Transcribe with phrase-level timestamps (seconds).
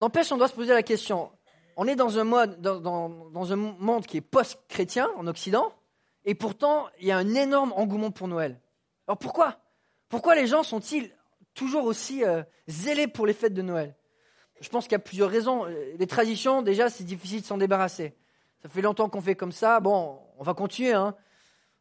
[0.00, 1.30] N'empêche, on doit se poser la question.
[1.76, 5.72] On est dans un, monde qui est post-chrétien en Occident,
[6.24, 8.60] et pourtant, il y a un énorme engouement pour Noël.
[9.06, 9.58] Alors pourquoi?
[10.08, 11.10] Pourquoi les gens sont-ils
[11.54, 13.94] toujours aussi euh, zélés pour les fêtes de Noël?
[14.60, 15.64] Je pense qu'il y a plusieurs raisons.
[15.64, 18.14] Les traditions, déjà, c'est difficile de s'en débarrasser.
[18.62, 19.80] Ça fait longtemps qu'on fait comme ça.
[19.80, 20.92] Bon, on va continuer.
[20.92, 21.16] Hein.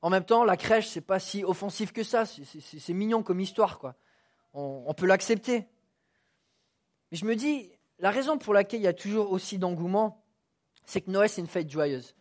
[0.01, 2.23] En même temps, la crèche, c'est pas si offensif que ça.
[2.25, 3.95] C'est mignon comme histoire, quoi.
[4.53, 5.67] On, peut l'accepter.
[7.11, 7.69] Mais je me dis,
[7.99, 10.23] la raison pour laquelle il y a toujours aussi d'engouement,
[10.85, 12.15] c'est que Noël, c'est une fête joyeuse.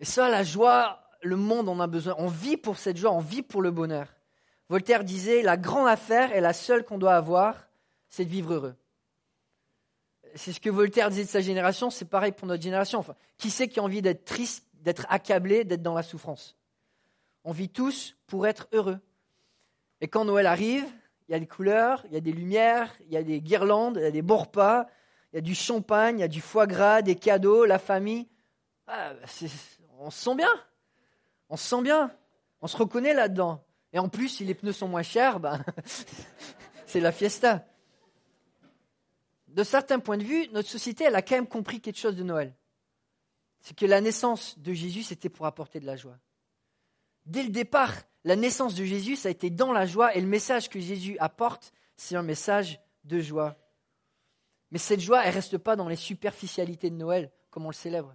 [0.00, 2.14] Et ça, la joie, le monde en a besoin.
[2.18, 4.08] On vit pour cette joie, on vit pour le bonheur.
[4.68, 7.68] Voltaire disait, la grande affaire et la seule qu'on doit avoir,
[8.08, 8.76] c'est de vivre heureux.
[10.34, 13.04] C'est ce que Voltaire disait de sa génération, c'est pareil pour notre génération.
[13.38, 16.56] Qui c'est qui a envie d'être triste, d'être accablé, d'être dans la souffrance?
[17.44, 18.98] On vit tous pour être heureux.
[20.00, 20.84] Et quand Noël arrive,
[21.28, 23.96] il y a des couleurs, il y a des lumières, il y a des guirlandes,
[23.96, 24.46] il y a des bons
[25.32, 28.28] il y a du champagne, il y a du foie gras, des cadeaux, la famille.
[28.86, 29.12] Ah,
[29.98, 30.48] on se sent bien.
[31.48, 32.10] On se sent bien.
[32.60, 33.62] On se reconnaît là-dedans.
[33.92, 35.62] Et en plus, si les pneus sont moins chers, ben,
[36.86, 37.66] c'est la fiesta.
[39.48, 42.22] De certains points de vue, notre société, elle a quand même compris quelque chose de
[42.22, 42.54] Noël.
[43.60, 46.18] C'est que la naissance de Jésus, c'était pour apporter de la joie.
[47.26, 47.92] Dès le départ,
[48.24, 51.16] la naissance de Jésus, ça a été dans la joie, et le message que Jésus
[51.18, 53.56] apporte, c'est un message de joie.
[54.70, 57.74] Mais cette joie, elle ne reste pas dans les superficialités de Noël, comme on le
[57.74, 58.14] célèbre.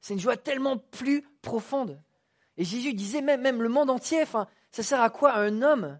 [0.00, 2.00] C'est une joie tellement plus profonde.
[2.56, 4.48] Et Jésus disait même, le monde entier, ça
[4.82, 5.98] sert à quoi à un homme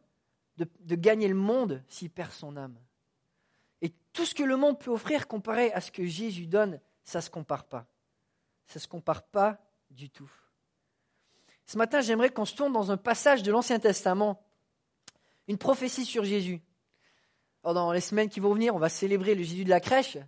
[0.56, 2.78] de, de gagner le monde s'il perd son âme?
[3.82, 7.18] Et tout ce que le monde peut offrir comparé à ce que Jésus donne, ça
[7.18, 7.86] ne se compare pas.
[8.66, 9.58] Ça ne se compare pas
[9.90, 10.30] du tout.
[11.66, 14.42] Ce matin, j'aimerais qu'on se tourne dans un passage de l'Ancien Testament,
[15.48, 16.60] une prophétie sur Jésus.
[17.62, 20.18] Dans les semaines qui vont venir, on va célébrer le Jésus de la crèche,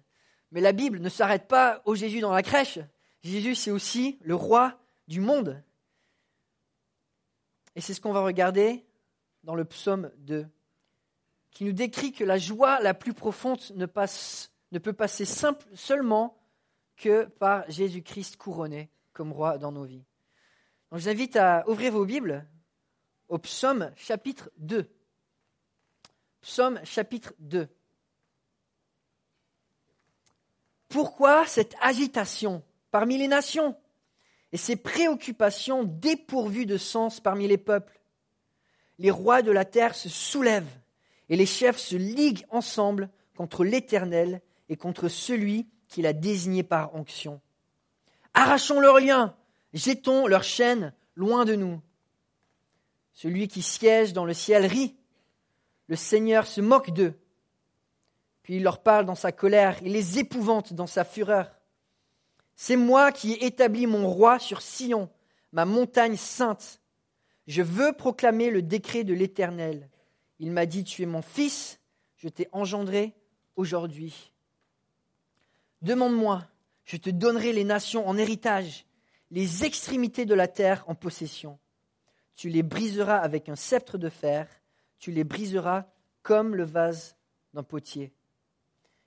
[0.52, 2.78] mais la Bible ne s'arrête pas au Jésus dans la crèche.
[3.22, 5.62] Jésus, c'est aussi le roi du monde.
[7.74, 8.86] Et c'est ce qu'on va regarder
[9.44, 10.46] dans le psaume 2,
[11.50, 15.24] qui nous décrit que la joie la plus profonde ne, peut passer
[15.74, 16.38] seulement
[16.96, 20.04] que par Jésus-Christ couronné comme roi dans nos vies.
[20.92, 22.46] Je vous invite à ouvrir vos Bibles
[23.28, 24.88] au psaume chapitre 2.
[26.42, 27.68] Psaume chapitre 2.
[30.88, 33.76] Pourquoi cette agitation parmi les nations
[34.52, 38.00] et ces préoccupations dépourvues de sens parmi les peuples?
[38.98, 40.78] Les rois de la terre se soulèvent
[41.28, 46.94] et les chefs se liguent ensemble contre l'Éternel et contre celui qu'il a désigné par
[46.94, 47.40] onction.
[48.34, 49.36] Arrachons leurs liens,
[49.76, 51.80] jetons leurs chaînes loin de nous.
[53.12, 54.96] Celui qui siège dans le ciel rit,
[55.88, 57.14] le Seigneur se moque d'eux.
[58.42, 61.50] Puis il leur parle dans sa colère, il les épouvante dans sa fureur.
[62.54, 65.10] C'est moi qui ai établi mon roi sur Sion,
[65.52, 66.80] ma montagne sainte.
[67.46, 69.90] Je veux proclamer le décret de l'Éternel.
[70.38, 71.80] Il m'a dit, tu es mon fils,
[72.16, 73.14] je t'ai engendré
[73.56, 74.32] aujourd'hui.
[75.82, 76.44] Demande-moi,
[76.84, 78.85] je te donnerai les nations en héritage,
[79.30, 81.58] les extrémités de la terre en possession.
[82.34, 84.48] Tu les briseras avec un sceptre de fer,
[84.98, 85.86] tu les briseras
[86.22, 87.16] comme le vase
[87.54, 88.12] d'un potier.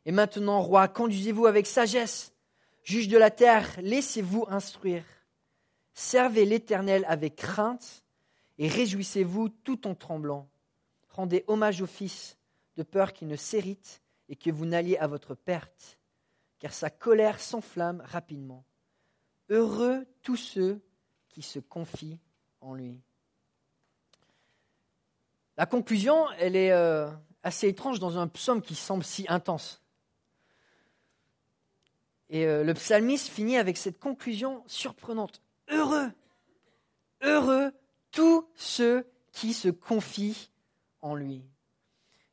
[0.06, 2.34] Et maintenant, roi, conduisez-vous avec sagesse
[2.84, 5.04] Juge de la terre, laissez-vous instruire.
[5.94, 8.04] Servez l'Éternel avec crainte
[8.58, 10.50] et réjouissez-vous tout en tremblant.
[11.10, 12.38] Rendez hommage au Fils,
[12.78, 16.00] de peur qu'il ne s'hérite et que vous n'alliez à votre perte,
[16.58, 18.64] car sa colère s'enflamme rapidement.
[19.50, 20.82] Heureux tous ceux
[21.30, 22.20] qui se confient
[22.62, 23.00] en lui.
[25.58, 27.10] La conclusion, elle est euh,
[27.44, 29.82] assez étrange dans un psaume qui semble si intense.
[32.30, 35.42] Et euh, le psalmiste finit avec cette conclusion surprenante.
[35.70, 36.12] Heureux,
[37.22, 37.72] heureux
[38.12, 40.50] tous ceux qui se confient
[41.02, 41.44] en lui.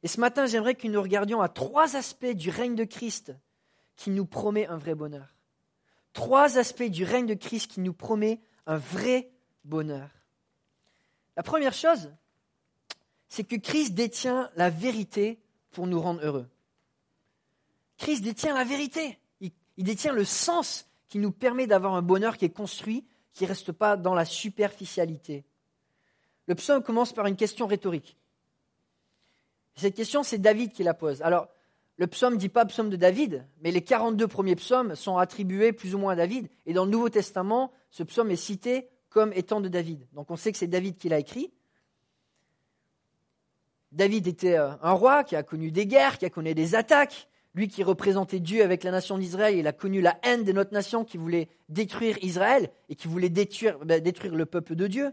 [0.03, 3.33] Et ce matin, j'aimerais que nous regardions à trois aspects du règne de Christ
[3.97, 5.35] qui nous promet un vrai bonheur.
[6.16, 9.30] Trois aspects du règne de Christ qui nous promet un vrai
[9.65, 10.09] bonheur.
[11.36, 12.10] La première chose,
[13.28, 15.39] c'est que Christ détient la vérité
[15.72, 16.48] pour nous rendre heureux.
[17.98, 19.18] Christ détient la vérité.
[19.42, 23.04] Il détient le sens qui nous permet d'avoir un bonheur qui est construit,
[23.34, 25.45] qui ne reste pas dans la superficialité.
[26.47, 28.16] Le psaume commence par une question rhétorique.
[29.74, 31.21] Cette question, c'est David qui la pose.
[31.21, 31.48] Alors,
[31.98, 35.72] le psaume ne dit pas psaume de David, mais les 42 premiers psaumes sont attribués
[35.72, 36.48] plus ou moins à David.
[36.66, 40.07] Et dans le Nouveau Testament, ce psaume est cité comme étant de David.
[40.13, 41.53] Donc on sait que c'est David qui l'a écrit.
[43.93, 47.28] David était euh, un roi qui a connu des guerres, qui a connu des attaques,
[47.54, 50.75] Lui qui représentait Dieu avec la nation d'Israël, il a connu la haine de notre
[50.75, 55.13] nation qui voulait détruire Israël et qui voulait détruire, ben, détruire le peuple de Dieu.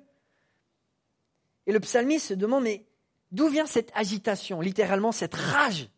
[1.65, 2.85] Et le psalmiste se demande, mais
[3.31, 5.89] d'où vient cette agitation, littéralement cette rage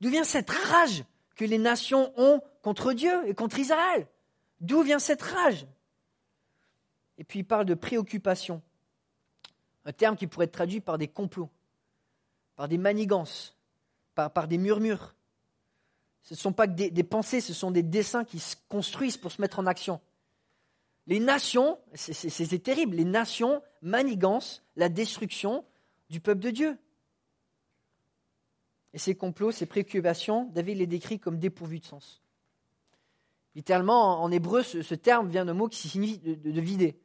[0.00, 1.04] D'où vient cette rage
[1.36, 4.06] que les nations ont contre Dieu et contre Israël?
[4.60, 5.66] D'où vient cette rage?
[7.18, 8.62] Et puis il parle de préoccupation,
[9.84, 11.50] un terme qui pourrait être traduit par des complots,
[12.56, 13.56] par des manigances,
[14.14, 15.14] par, des murmures.
[16.22, 19.32] Ce ne sont pas que des, pensées, ce sont des dessins qui se construisent pour
[19.32, 20.00] se mettre en action.
[21.06, 25.64] Les nations, c'est terrible, les nations manigancent la destruction
[26.10, 26.78] du peuple de Dieu.
[28.94, 32.22] Et ces complots, ces préoccupations, David les décrit comme dépourvus de sens.
[33.54, 36.98] Littéralement, en hébreu, ce, terme vient d'un mot qui signifie de, vider.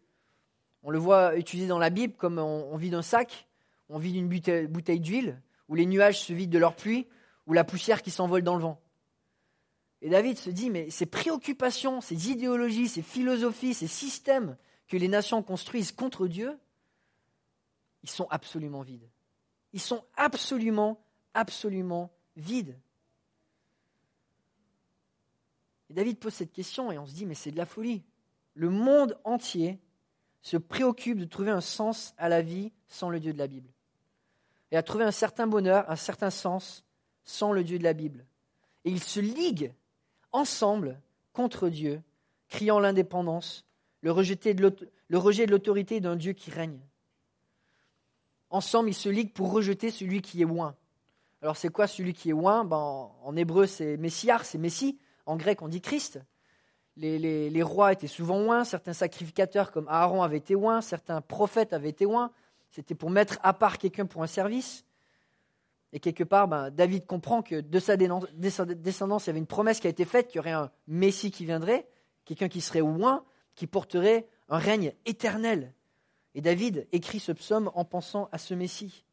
[0.83, 3.47] On le voit utilisé dans la Bible comme on, vide un sac,
[3.89, 4.27] on vide une
[4.68, 7.07] bouteille, d'huile, où les nuages se vident de leur pluie,
[7.47, 8.80] ou la poussière qui s'envole dans le vent.
[10.01, 14.57] Et David se dit, mais ces préoccupations, ces idéologies, ces philosophies, ces systèmes
[14.88, 16.57] que les nations construisent contre Dieu,
[18.03, 19.09] ils sont absolument vides.
[19.71, 21.03] Ils sont absolument
[21.33, 22.77] absolument vide.
[25.89, 28.03] Et David pose cette question et on se dit, mais c'est de la folie.
[28.56, 29.80] Le monde entier
[30.41, 33.69] se préoccupe de trouver un sens à la vie sans le Dieu de la Bible.
[34.71, 36.83] Et à trouver un certain bonheur, un certain sens
[37.24, 38.25] sans le Dieu de la Bible.
[38.85, 39.74] Et ils se liguent
[40.31, 41.00] ensemble
[41.31, 42.01] contre Dieu,
[42.50, 43.65] criant l'indépendance,
[44.01, 46.80] le, le rejet de l'autorité d'un Dieu qui règne.
[48.50, 50.75] Ensemble, ils se liguent pour rejeter celui qui est loin,
[51.44, 54.98] alors c'est quoi celui qui est oint ben, En hébreu c'est Messiar, c'est Messie.
[55.25, 56.22] En grec on dit Christ.
[56.95, 61.90] Les, rois étaient souvent oints, certains sacrificateurs comme Aaron avaient été oints, certains prophètes avaient
[61.90, 62.31] été oints.
[62.72, 64.86] C'était pour mettre à part quelqu'un pour un service.
[65.92, 69.81] Et quelque part, ben, David comprend que de sa descendance, il y avait une promesse
[69.81, 71.90] qui a été faite, qu'il y aurait un Messie qui viendrait,
[72.24, 73.25] quelqu'un qui serait oint,
[73.56, 75.74] qui porterait un règne éternel.
[76.36, 79.04] Et David écrit ce psaume en pensant à ce Messie.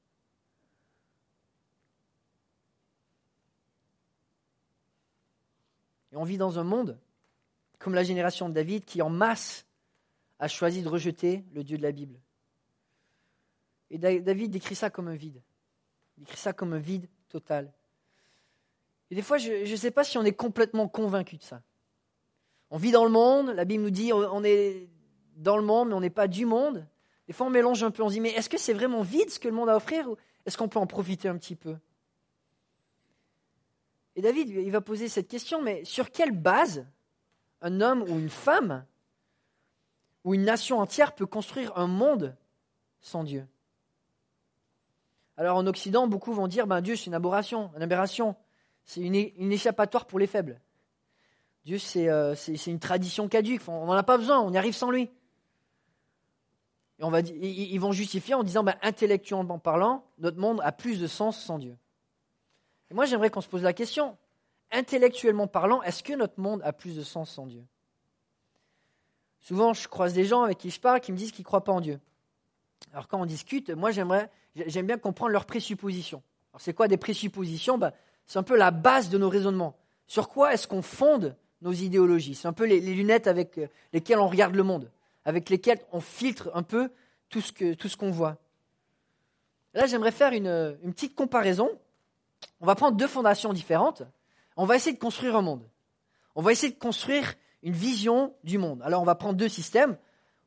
[6.12, 6.98] Et on vit dans un monde,
[7.78, 9.66] comme la génération de David, qui en masse
[10.38, 12.18] a choisi de rejeter le Dieu de la Bible.
[13.90, 15.42] Et David décrit ça comme un vide.
[16.16, 17.72] Il décrit ça comme un vide total.
[19.10, 21.62] Et des fois, je ne sais pas si on est complètement convaincu de ça.
[22.70, 24.88] On vit dans le monde, la Bible nous dit on est
[25.36, 26.86] dans le monde, mais on n'est pas du monde.
[27.26, 29.30] Des fois, on mélange un peu, on se dit mais est-ce que c'est vraiment vide
[29.30, 30.16] ce que le monde a à offrir ou
[30.46, 31.76] est-ce qu'on peut en profiter un petit peu?
[34.16, 36.86] Et David, il va poser cette question, mais sur quelle base
[37.62, 38.84] un homme ou une femme
[40.24, 42.36] ou une nation entière peut construire un monde
[43.00, 43.46] sans Dieu?
[45.36, 48.36] Alors en Occident, beaucoup vont dire, ben, Dieu c'est une aberration, une aberration,
[48.84, 49.14] c'est une,
[49.52, 50.60] échappatoire pour les faibles.
[51.64, 54.90] Dieu euh, c'est une tradition caduque, on n'en a pas besoin, on y arrive sans
[54.90, 55.10] lui.
[56.98, 61.00] Et on va, ils vont justifier en disant, ben, intellectuellement parlant, notre monde a plus
[61.00, 61.76] de sens sans Dieu.
[62.90, 64.16] Et moi, j'aimerais qu'on se pose la question,
[64.72, 67.64] intellectuellement parlant, est-ce que notre monde a plus de sens sans Dieu?
[69.40, 71.64] Souvent, je croise des gens avec qui je parle qui me disent qu'ils ne croient
[71.64, 71.98] pas en Dieu.
[72.92, 76.22] Alors quand on discute, moi j'aimerais, j'aime bien comprendre leurs présuppositions.
[76.52, 77.78] Alors c'est quoi des présuppositions?
[77.78, 77.92] Ben,
[78.26, 79.76] C'est un peu la base de nos raisonnements.
[80.06, 82.34] Sur quoi est-ce qu'on fonde nos idéologies?
[82.34, 84.90] C'est un peu les, lunettes avec euh, lesquelles on regarde le monde,
[85.24, 86.90] avec lesquelles on filtre un peu
[87.28, 88.36] tout ce, qu'on voit.
[89.72, 91.70] Là, j'aimerais faire une petite comparaison
[92.60, 94.02] on va prendre deux fondations différentes.
[94.56, 95.62] On va essayer de construire un monde.
[96.34, 98.80] On va essayer de construire une vision du monde.
[98.82, 99.96] Alors on va prendre deux systèmes.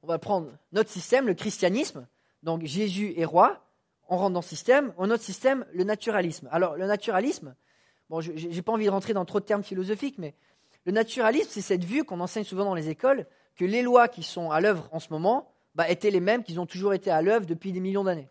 [0.01, 2.07] On va prendre notre système, le christianisme.
[2.43, 3.63] Donc Jésus est roi.
[4.09, 4.93] On rentre dans ce système.
[4.97, 6.47] Un autre système, le naturalisme.
[6.51, 7.55] Alors le naturalisme,
[8.09, 10.35] bon, je n'ai pas envie de rentrer dans trop de termes philosophiques, mais
[10.85, 14.23] le naturalisme, c'est cette vue qu'on enseigne souvent dans les écoles, que les lois qui
[14.23, 17.21] sont à l'œuvre en ce moment bah, étaient les mêmes qu'ils ont toujours été à
[17.21, 18.29] l'œuvre depuis des millions d'années.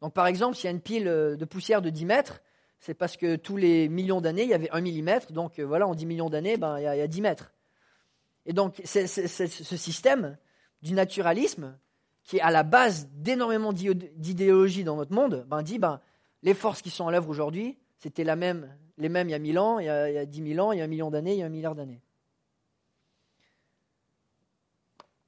[0.00, 2.40] Donc par exemple, s'il y a une pile de poussière de 10 mètres,
[2.80, 5.32] c'est parce que tous les millions d'années, il y avait un millimètre.
[5.32, 7.52] Donc euh, voilà, en 10 millions d'années, ben, il, y a, 10 mètres.
[8.46, 9.06] Et donc ce
[9.76, 10.38] système
[10.82, 11.78] du naturalisme,
[12.24, 16.00] qui est à la base d'énormément d'idéologies dans notre monde, ben, dit ben,
[16.42, 19.38] les forces qui sont à l'œuvre aujourd'hui, c'était la même, les mêmes il y a
[19.38, 20.88] 1000 ans, il y a, il y a 10 000 ans, il y a un
[20.88, 22.00] million d'années, il y a un milliard d'années.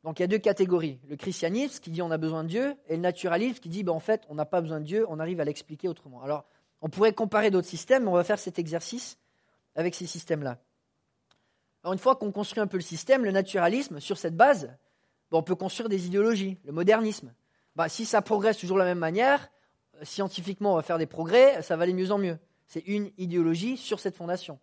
[0.04, 0.98] Donc il y a deux catégories.
[1.06, 3.92] Le christianisme qui dit on a besoin de Dieu et le naturalisme qui dit ben,
[3.92, 6.22] en fait on n'a pas besoin de Dieu, on arrive à l'expliquer autrement.
[6.22, 6.46] Alors
[6.82, 9.16] on pourrait comparer d'autres systèmes, mais on va faire cet exercice
[9.76, 10.58] avec ces systèmes-là.
[11.84, 14.76] Une fois qu'on construit un peu le système, le naturalisme, sur cette base,
[15.30, 17.32] on peut construire des idéologies, le modernisme.
[17.74, 19.48] Bah, si ça progresse toujours de la même manière,
[19.96, 22.38] euh, scientifiquement on va faire des progrès, ça va aller mieux en mieux.
[22.66, 24.58] C'est une idéologie sur cette fondation.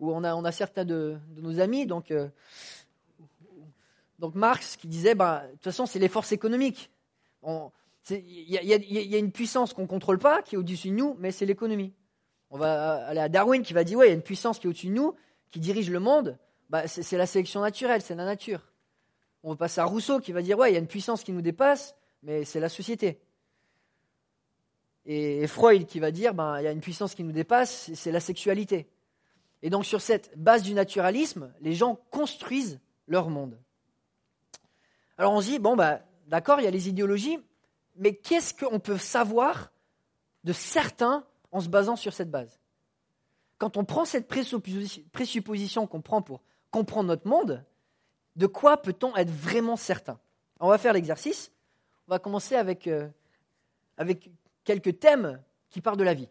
[0.00, 2.28] On a, certains de, nos amis, donc, euh,
[4.18, 6.90] donc Marx, qui disait, bah, de toute façon, c'est les forces économiques.
[8.08, 11.32] Il y, a une puissance qu'on ne contrôle pas, qui est au-dessus de nous, mais
[11.32, 11.92] c'est l'économie.
[12.50, 14.66] On va aller à Darwin qui va dire, ouais, il y a une puissance qui
[14.66, 15.14] est au-dessus de nous,
[15.50, 16.38] qui dirige le monde.
[16.70, 18.72] Bah, c'est la sélection naturelle, c'est la nature.
[19.42, 21.32] On va passer à Rousseau qui va dire, ouais, il y a une puissance qui
[21.32, 23.20] nous dépasse, mais c'est la société.
[25.06, 28.12] Et Freud qui va dire, ben, il y a une puissance qui nous dépasse, c'est
[28.12, 28.88] la sexualité.
[29.62, 33.58] Et donc sur cette base du naturalisme, les gens construisent leur monde.
[35.18, 37.38] Alors on se dit, bon, bah, d'accord, il y a les idéologies,
[38.00, 39.70] mais qu'est-ce qu'on peut savoir
[40.42, 42.58] de certains en se basant sur cette base?
[43.58, 46.40] Quand on prend cette présupposition qu'on prend pour
[46.70, 47.62] comprendre notre monde,
[48.36, 50.18] de quoi peut-on être vraiment certain?
[50.60, 51.52] On va faire l'exercice.
[52.08, 53.06] On va commencer avec, euh,
[53.98, 54.30] avec
[54.64, 55.38] quelques thèmes
[55.68, 56.30] qui parlent de la vie.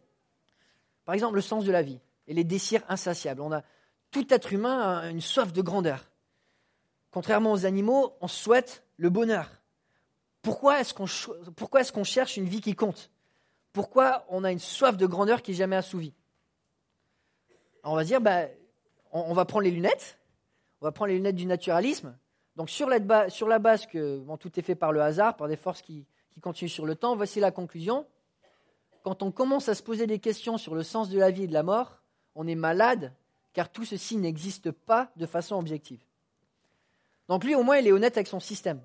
[1.06, 3.42] Par exemple, le sens de la vie et les désirs insatiables.
[3.42, 3.62] On a
[4.10, 6.10] tout être humain a une soif de grandeur.
[7.12, 9.59] Contrairement aux animaux, on souhaite le bonheur.
[10.42, 13.12] Pourquoi est-ce qu'on est cherche une vie qui compte?
[13.74, 16.14] Pourquoi on a une soif de grandeur qui n'est jamais assouvie?
[17.84, 18.46] On va dire, bah,
[19.12, 20.18] on, va prendre les lunettes,
[20.82, 22.18] on va prendre les lunettes du naturalisme.
[22.56, 25.56] Donc sur la, sur la base que tout est fait par le hasard, par des
[25.56, 28.06] forces qui, qui continuent sur le temps, voici la conclusion.
[29.04, 31.48] Quand on commence à se poser des questions sur le sens de la vie et
[31.48, 32.02] de la mort,
[32.36, 33.14] on est malade,
[33.54, 36.02] car tout ceci n'existe pas de façon objective.
[37.28, 38.82] Donc lui, au moins, il est honnête avec son système.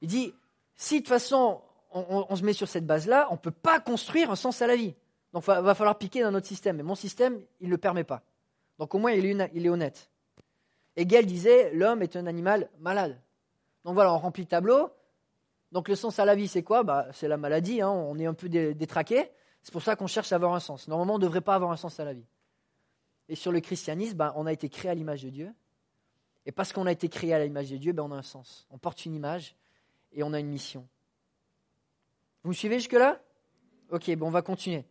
[0.00, 0.32] Il dit,
[0.80, 1.60] si de toute façon,
[1.92, 4.76] on, se met sur cette base-là, on ne peut pas construire un sens à la
[4.76, 4.94] vie.
[5.34, 6.78] Donc il va, falloir piquer dans notre système.
[6.78, 8.22] Mais mon système, il ne le permet pas.
[8.78, 10.10] Donc au moins, il est, honnête.
[10.96, 13.20] Hegel disait, l'homme est un animal malade.
[13.84, 14.88] Donc voilà, on remplit le tableau.
[15.70, 16.82] Donc le sens à la vie, c'est quoi?
[16.82, 17.90] Bah, C'est la maladie, hein.
[17.90, 19.30] on est un peu détraqué.
[19.62, 20.88] C'est pour ça qu'on cherche à avoir un sens.
[20.88, 22.26] Normalement, on ne devrait pas avoir un sens à la vie.
[23.28, 25.52] Et sur le christianisme, bah, on a été créé à l'image de Dieu.
[26.46, 28.66] Et parce qu'on a été créé à l'image de Dieu, bah, on a un sens.
[28.70, 29.56] On porte une image
[30.12, 30.86] et on a une mission.
[32.42, 33.20] Vous me suivez jusque-là?
[33.90, 34.84] Ok, bon, on va continuer.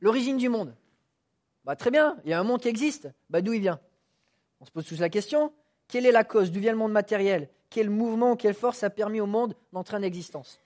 [0.00, 0.74] L'origine du monde.
[1.64, 3.08] Bah, très bien, il y a un monde qui existe.
[3.30, 3.80] Bah, D'où il vient?
[4.60, 5.52] On se pose tous la question.
[5.88, 6.52] Quelle est la cause?
[6.52, 7.48] D'où vient le monde matériel?
[7.70, 10.60] Quel mouvement, quelle force a permis au monde d'entrer en existence?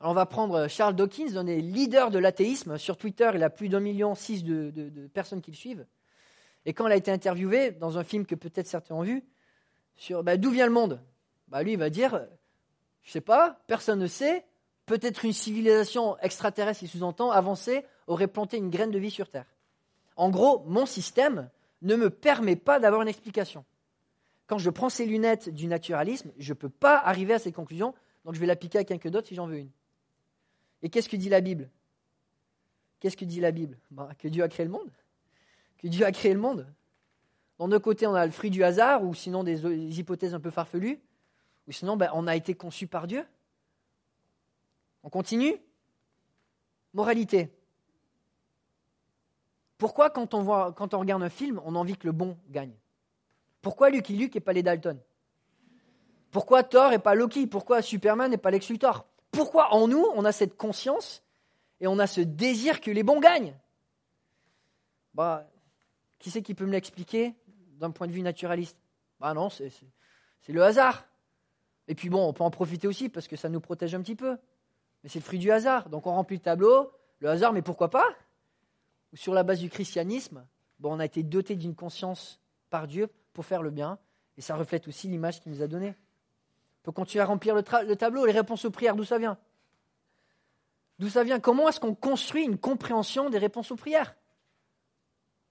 [0.00, 2.78] Alors, On va prendre Charles Dawkins, un des leaders de l'athéisme.
[2.78, 5.86] Sur Twitter, il a plus d'un million six de, de, personnes qui le suivent.
[6.64, 9.24] Et quand il a été interviewé dans un film que peut-être certains ont vu,
[9.96, 11.00] sur bah, d'où vient le monde?
[11.48, 12.26] Bah, Lui, il va dire
[13.08, 14.44] je sais pas, personne ne sait.
[14.84, 19.46] Peut-être une civilisation extraterrestre, il sous-entend, avancée, aurait planté une graine de vie sur Terre.
[20.16, 21.48] En gros, mon système
[21.80, 23.64] ne me permet pas d'avoir une explication.
[24.46, 27.94] Quand je prends ces lunettes du naturalisme, je ne peux pas arriver à ces conclusions,
[28.26, 29.70] donc je vais l'appliquer à quelqu'un d'autre si j'en veux une.
[30.82, 31.70] Et qu'est-ce que dit la Bible?
[33.00, 33.78] Qu'est-ce que dit la Bible?
[33.90, 34.90] Ben, Que Dieu a créé le monde.
[35.78, 36.66] Que Dieu a créé le monde.
[37.58, 41.00] D'un côté, on a le fruit du hasard, ou sinon des hypothèses un peu farfelues.
[41.68, 43.24] Ou sinon, ben, on a été conçu par Dieu.
[45.02, 45.54] On continue.
[46.94, 47.52] Moralité.
[49.76, 52.74] Pourquoi quand on, regarde un film, on a envie que le bon gagne?
[53.60, 54.98] Pourquoi Lucky Luke et pas les Dalton?
[56.30, 57.46] Pourquoi Thor et pas Loki?
[57.46, 59.06] Pourquoi Superman et pas Lex Luthor?
[59.30, 61.22] Pourquoi en nous, on a cette conscience
[61.80, 63.54] et on a ce désir que les bons gagnent?
[65.14, 65.46] Bah,
[66.18, 67.34] Qui c'est qui peut me l'expliquer
[67.76, 68.78] d'un point de vue naturaliste?
[69.20, 69.70] Bah non, c'est
[70.48, 71.07] le hasard.
[71.88, 74.14] Et puis bon, on peut en profiter aussi parce que ça nous protège un petit
[74.14, 74.36] peu.
[75.02, 75.88] Mais c'est le fruit du hasard.
[75.88, 78.06] Donc on remplit le tableau, le hasard, mais pourquoi pas?
[79.14, 80.46] Sur la base du christianisme,
[80.82, 82.40] on a été doté d'une conscience
[82.70, 83.98] par Dieu pour faire le bien.
[84.36, 85.94] Et ça reflète aussi l'image qu'il nous a donnée.
[86.82, 89.38] On peut continuer à remplir le, le tableau, les réponses aux prières, d'où ça vient?
[90.98, 91.40] D'où ça vient?
[91.40, 94.14] Comment est-ce qu'on construit une compréhension des réponses aux prières?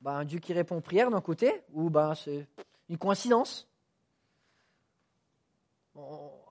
[0.01, 2.47] Ben, Un Dieu qui répond aux prières d'un côté, ou ben, c'est
[2.89, 3.67] une coïncidence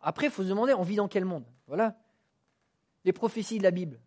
[0.00, 1.44] après, il faut se demander, on vit dans quel monde?
[1.66, 1.96] Voilà.
[3.04, 4.00] Les prophéties de la Bible,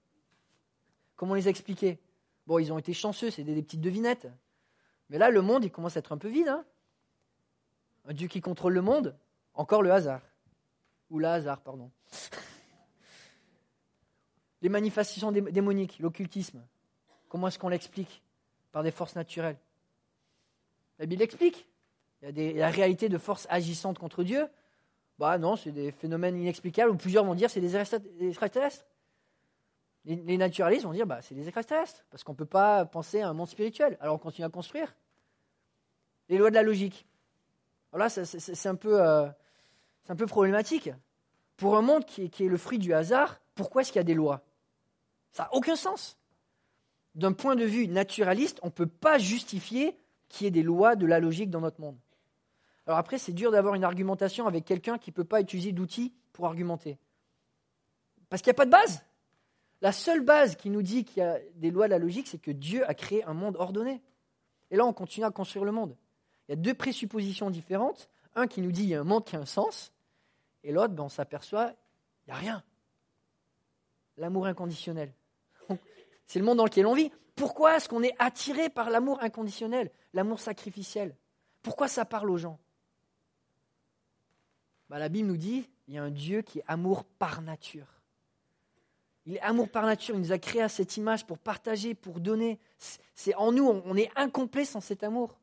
[1.15, 1.99] comment les expliquer?
[2.47, 4.27] Bon, ils ont été chanceux, c'est des, petites devinettes.
[5.09, 6.47] Mais là, le monde, il commence à être un peu vide.
[6.47, 6.65] Hein
[8.05, 9.17] un Dieu qui contrôle le monde,
[9.53, 10.21] encore le hasard.
[11.09, 11.91] Ou le hasard, pardon.
[14.61, 16.65] Les manifestations démoniques, l'occultisme,
[17.29, 18.23] comment est-ce qu'on l'explique?
[18.71, 19.57] Par des forces naturelles.
[20.97, 21.67] La Bible explique.
[22.21, 24.47] Il y a la réalité de forces agissantes contre Dieu,
[25.19, 28.85] bah non, c'est des phénomènes inexplicables, ou plusieurs vont dire c'est des extraterrestres.
[30.05, 33.27] Les, naturalistes vont dire bah, c'est des extraterrestres, parce qu'on ne peut pas penser à
[33.27, 33.97] un monde spirituel.
[33.99, 34.95] Alors on continue à construire.
[36.29, 37.05] Les lois de la logique.
[37.91, 39.27] Voilà, c'est un, peu, euh,
[40.07, 40.89] un peu problématique.
[41.57, 44.01] Pour un monde qui est, qui est le fruit du hasard, pourquoi est-ce qu'il y
[44.01, 44.41] a des lois?
[45.31, 46.17] Ça n'a aucun sens.
[47.15, 49.97] d'un point de vue naturaliste, on ne peut pas justifier
[50.29, 51.97] qu'il y ait des lois de la logique dans notre monde.
[52.89, 56.11] Alors après, c'est dur d'avoir une argumentation avec quelqu'un qui ne peut pas utiliser d'outils
[56.33, 56.97] pour argumenter.
[58.29, 59.05] Parce qu'il n'y a pas de base.
[59.81, 62.39] La seule base qui nous dit qu'il y a des lois de la logique, c'est
[62.39, 64.01] que Dieu a créé un monde ordonné.
[64.71, 65.95] Et là, on continue à construire le monde.
[66.47, 68.09] Il y a deux présuppositions différentes.
[68.33, 69.93] Un qui nous dit qu'il y a un monde qui a un sens,
[70.63, 71.73] et l'autre, ben, on s'aperçoit,
[72.25, 72.63] il n'y a rien.
[74.17, 75.13] L'amour inconditionnel.
[76.25, 77.11] C'est le monde dans lequel on vit.
[77.35, 81.15] Pourquoi est-ce qu'on est attiré par l'amour inconditionnel, l'amour sacrificiel?
[81.61, 82.57] Pourquoi ça parle aux gens?
[84.89, 87.87] Ben, La Bible nous dit il y a un Dieu qui est amour par nature.
[89.25, 92.19] Il est amour par nature, il nous a créé à cette image pour partager, pour
[92.19, 92.59] donner.
[93.15, 95.39] C'est en nous, on est incomplet sans cet amour.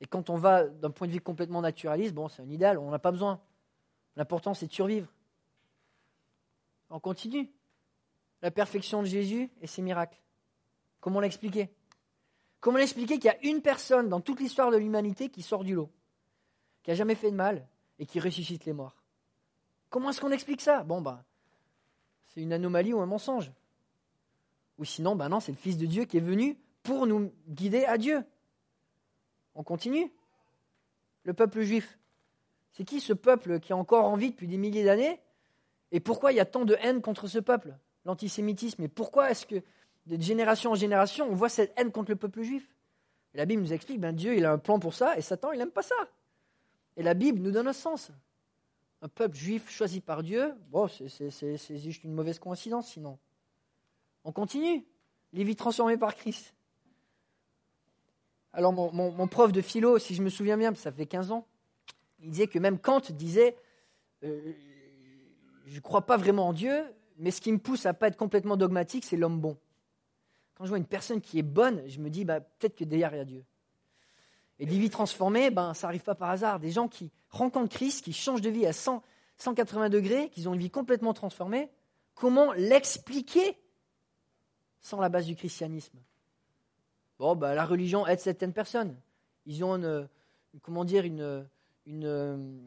[0.00, 2.90] Et quand on va d'un point de vue complètement naturaliste, bon, c'est un idéal, on
[2.90, 3.40] n'a pas besoin.
[4.16, 5.08] L'important, c'est de survivre.
[6.90, 7.50] On continue.
[8.42, 10.20] La perfection de Jésus et ses miracles.
[11.00, 11.70] Comment l'expliquer?
[12.60, 15.74] Comment l'expliquer qu'il y a une personne dans toute l'histoire de l'humanité qui sort du
[15.74, 15.90] lot,
[16.82, 17.66] qui n'a jamais fait de mal
[17.98, 19.02] et qui ressuscite les morts
[19.90, 20.82] Comment est-ce qu'on explique ça?
[20.82, 21.22] Bon, ben,
[22.28, 23.52] c'est une anomalie ou un mensonge.
[24.78, 27.84] Ou sinon, ben non, c'est le Fils de Dieu qui est venu pour nous guider
[27.84, 28.24] à Dieu.
[29.54, 30.12] On continue?
[31.22, 31.98] Le peuple juif.
[32.72, 35.20] C'est qui ce peuple qui est encore en vie depuis des milliers d'années?
[35.92, 37.76] Et pourquoi il y a tant de haine contre ce peuple?
[38.04, 38.82] L'antisémitisme.
[38.82, 39.62] Et pourquoi est-ce que
[40.06, 42.68] de génération en génération, on voit cette haine contre le peuple juif?
[43.32, 45.52] Et La Bible nous explique, ben Dieu, il a un plan pour ça, et Satan,
[45.52, 45.94] il n'aime pas ça.
[46.96, 48.12] Et la Bible nous donne un sens
[49.04, 53.18] un peuple juif choisi par Dieu, bon, c'est juste une mauvaise coïncidence sinon.
[54.24, 54.82] On continue.
[55.34, 56.54] Les vies transformées par Christ.
[58.54, 61.46] Alors mon, prof de philo, si je me souviens bien, ça fait 15 ans,
[62.20, 63.58] il disait que même Kant disait,
[64.22, 64.54] euh,
[65.66, 66.84] je ne crois pas vraiment en Dieu,
[67.18, 69.58] mais ce qui me pousse à ne pas être complètement dogmatique, c'est l'homme bon.
[70.54, 73.12] Quand je vois une personne qui est bonne, je me dis, bah, peut-être que derrière
[73.12, 73.44] il y a Dieu.
[74.58, 76.60] Et des vies transformées, ben, ça n'arrive pas par hasard.
[76.60, 79.02] Des gens qui rencontrent Christ, qui changent de vie à 100,
[79.38, 81.68] 180 degrés, qui ont une vie complètement transformée,
[82.14, 83.58] comment l'expliquer
[84.80, 85.98] sans la base du christianisme?
[87.18, 88.96] Bon, ben, la religion aide certaines personnes.
[89.46, 90.08] Ils ont une,
[90.62, 91.48] comment dire, une,
[91.86, 92.60] une,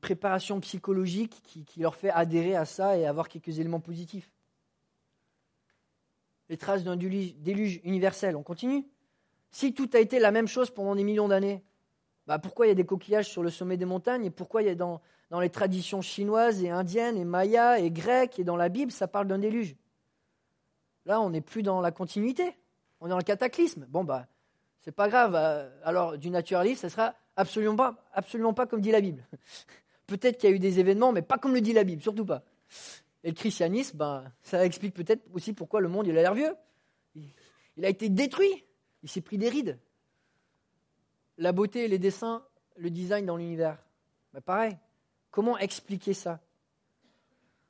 [0.00, 4.30] préparation psychologique qui, qui, leur fait adhérer à ça et avoir quelques éléments positifs.
[6.48, 8.86] Les traces d'un déluge universel, on continue?
[9.50, 11.62] Si tout a été la même chose pendant des millions d'années,
[12.26, 14.66] bah pourquoi il y a des coquillages sur le sommet des montagnes et pourquoi il
[14.66, 18.56] y a dans, dans les traditions chinoises et indiennes et mayas et grecques et dans
[18.56, 19.76] la Bible, ça parle d'un déluge?
[21.06, 22.56] Là, on n'est plus dans la continuité,
[23.00, 23.86] on est dans le cataclysme.
[23.88, 24.26] Bon, bah,
[24.80, 25.34] c'est pas grave.
[25.34, 29.26] Euh, alors, du naturalisme, ça sera absolument pas, absolument pas comme dit la Bible.
[30.06, 32.26] peut-être qu'il y a eu des événements, mais pas comme le dit la Bible, surtout
[32.26, 32.42] pas.
[33.24, 36.54] Et le christianisme, ben, ça explique peut-être aussi pourquoi le monde il a l'air vieux.
[37.14, 38.64] Il a été détruit.
[39.02, 39.78] Il s'est pris des rides.
[41.36, 42.44] La beauté, les dessins,
[42.76, 43.78] le design dans l'univers.
[44.34, 44.76] Mais pareil,
[45.30, 46.40] comment expliquer ça?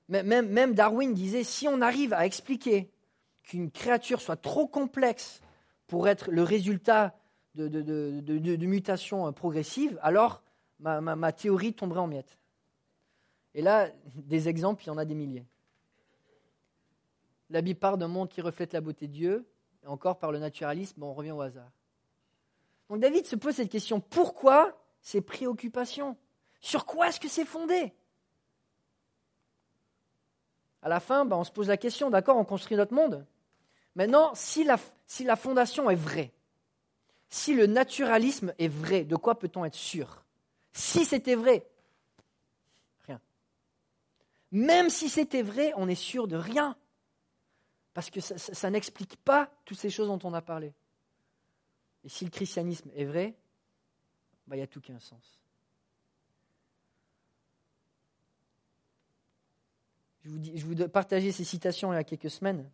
[0.09, 2.91] Même, Darwin disait, si on arrive à expliquer
[3.43, 5.43] qu'une créature soit trop complexe
[5.87, 7.15] pour être le résultat
[7.55, 10.43] de, mutations progressives, alors
[10.81, 12.39] ma, théorie tomberait en miettes.
[13.55, 15.45] Et là, des exemples, il y en a des milliers.
[17.51, 19.47] La Bible d'un monde qui reflète la beauté de Dieu,
[19.87, 21.71] encore par le naturalisme, on revient au hasard.
[22.89, 26.17] Donc David se pose cette question, pourquoi ces préoccupations?
[26.61, 27.93] Sur quoi est-ce que c'est fondé?
[30.83, 33.27] À la fin, ben, on se pose la question, d'accord, on construit notre monde.
[33.95, 36.33] Maintenant, si la, si la fondation est vraie,
[37.29, 40.25] si le naturalisme est vrai, de quoi peut-on être sûr?
[40.73, 41.67] Si c'était vrai,
[43.07, 43.21] rien.
[44.53, 46.77] Même si c'était vrai, on est sûr de rien.
[47.99, 50.73] Parce que ça, n'explique pas toutes ces choses dont on a parlé.
[52.05, 53.37] Et si le christianisme est vrai,
[54.47, 55.41] bah, il n'y a tout qui a un sens.
[60.21, 62.71] Je vous, je vous partageais ces citations il y a quelques semaines.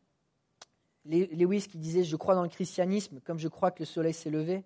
[1.06, 4.28] Lewis qui disait Je crois dans le christianisme comme je crois que le soleil s'est
[4.28, 4.62] levé,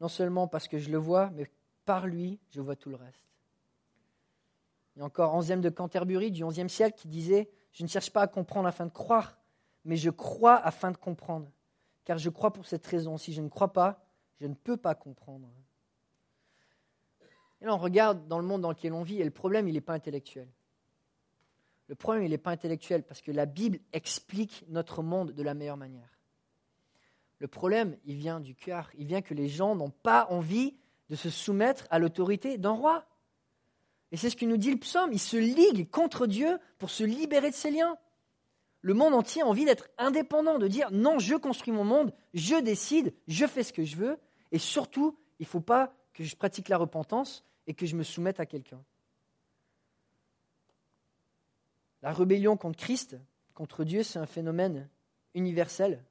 [0.00, 1.48] non seulement parce que je le vois, mais
[1.84, 3.24] par lui, je vois tout le reste.
[4.96, 8.10] Il y a encore Onzième de Canterbury du XIe siècle qui disait Je ne cherche
[8.10, 9.39] pas à comprendre afin de croire,
[9.84, 11.50] mais je crois afin de comprendre.
[12.04, 13.16] Car je crois pour cette raison.
[13.18, 14.04] Si je ne crois pas,
[14.40, 15.48] je ne peux pas comprendre.
[17.60, 19.74] Et là, on regarde dans le monde dans lequel on vit, et le problème, il
[19.74, 20.48] n'est pas intellectuel.
[21.88, 25.54] Le problème, il n'est pas intellectuel, parce que la Bible explique notre monde de la
[25.54, 26.08] meilleure manière.
[27.38, 28.90] Le problème, il vient du cœur.
[28.96, 30.76] Il vient que les gens n'ont pas envie
[31.08, 33.04] de se soumettre à l'autorité d'un roi.
[34.12, 35.12] Et c'est ce que nous dit le psaume.
[35.12, 37.96] Ils se liguent contre Dieu pour se libérer de ses liens.
[38.82, 42.56] Le monde entier a envie d'être indépendant, de dire non, je construis mon monde, je
[42.56, 44.18] décide, je fais ce que je veux,
[44.52, 48.02] et surtout, il ne faut pas que je pratique la repentance et que je me
[48.02, 48.82] soumette à quelqu'un.
[52.02, 53.16] La rébellion contre Christ,
[53.54, 54.88] contre Dieu, c'est un phénomène
[55.34, 56.02] universel.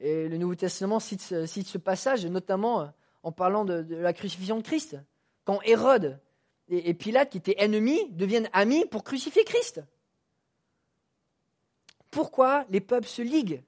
[0.00, 4.96] Et le Nouveau Testament cite, ce passage, notamment en parlant de, la crucifixion de Christ.
[5.44, 6.20] Quand Hérode
[6.68, 9.82] et Pilate, qui étaient ennemis, deviennent amis pour crucifier Christ.
[12.10, 13.62] Pourquoi les peuples se liguent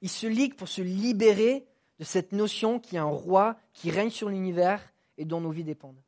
[0.00, 1.66] Ils se liguent pour se libérer
[1.98, 4.82] de cette notion qu'il y a un roi qui règne sur l'univers
[5.16, 6.02] et dont nos vies dépendent.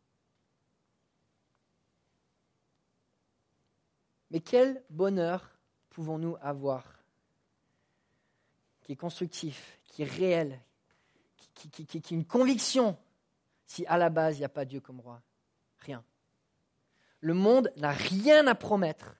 [4.30, 5.58] Mais quel bonheur
[5.90, 6.84] pouvons-nous avoir
[8.80, 10.60] qui est constructif, qui est réel,
[11.54, 12.96] qui, qui, est une conviction
[13.66, 15.20] si à la base il n'y a pas Dieu comme roi?
[15.78, 16.04] Rien.
[17.20, 19.19] Le monde n'a rien à promettre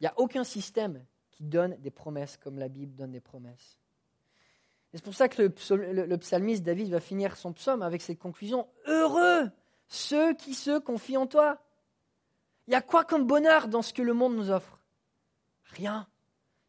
[0.00, 3.78] il n'y a aucun système qui donne des promesses comme la Bible donne des promesses.
[4.92, 8.66] c'est pour ça que le, psalmiste David va finir son psaume avec cette conclusion.
[8.86, 9.50] Heureux
[9.88, 11.64] ceux qui se confient en toi.
[12.66, 14.80] Il y a quoi comme bonheur dans ce que le monde nous offre?
[15.64, 16.06] Rien.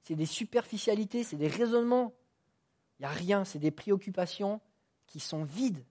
[0.04, 2.14] C'est des superficialités, c'est des raisonnements.
[2.98, 4.62] Il n'y a rien, c'est des préoccupations
[5.06, 5.84] qui sont vides.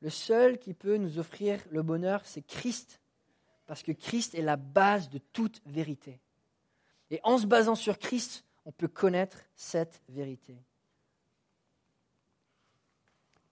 [0.00, 3.00] Le seul qui peut nous offrir le bonheur, c'est Christ
[3.66, 6.20] parce que Christ est la base de toute vérité.
[7.10, 10.56] Et en se basant sur Christ, on peut connaître cette vérité.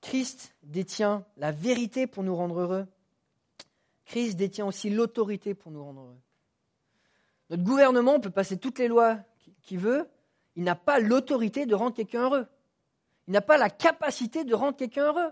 [0.01, 2.87] Christ détient la vérité pour nous rendre heureux.
[4.05, 6.20] Christ détient aussi l'autorité pour nous rendre heureux.
[7.51, 9.18] Notre gouvernement peut passer toutes les lois
[9.62, 10.09] qu'il veut,
[10.57, 12.46] il n'a pas l'autorité de rendre quelqu'un heureux.
[13.29, 15.31] Il n'a pas la capacité de rendre quelqu'un heureux.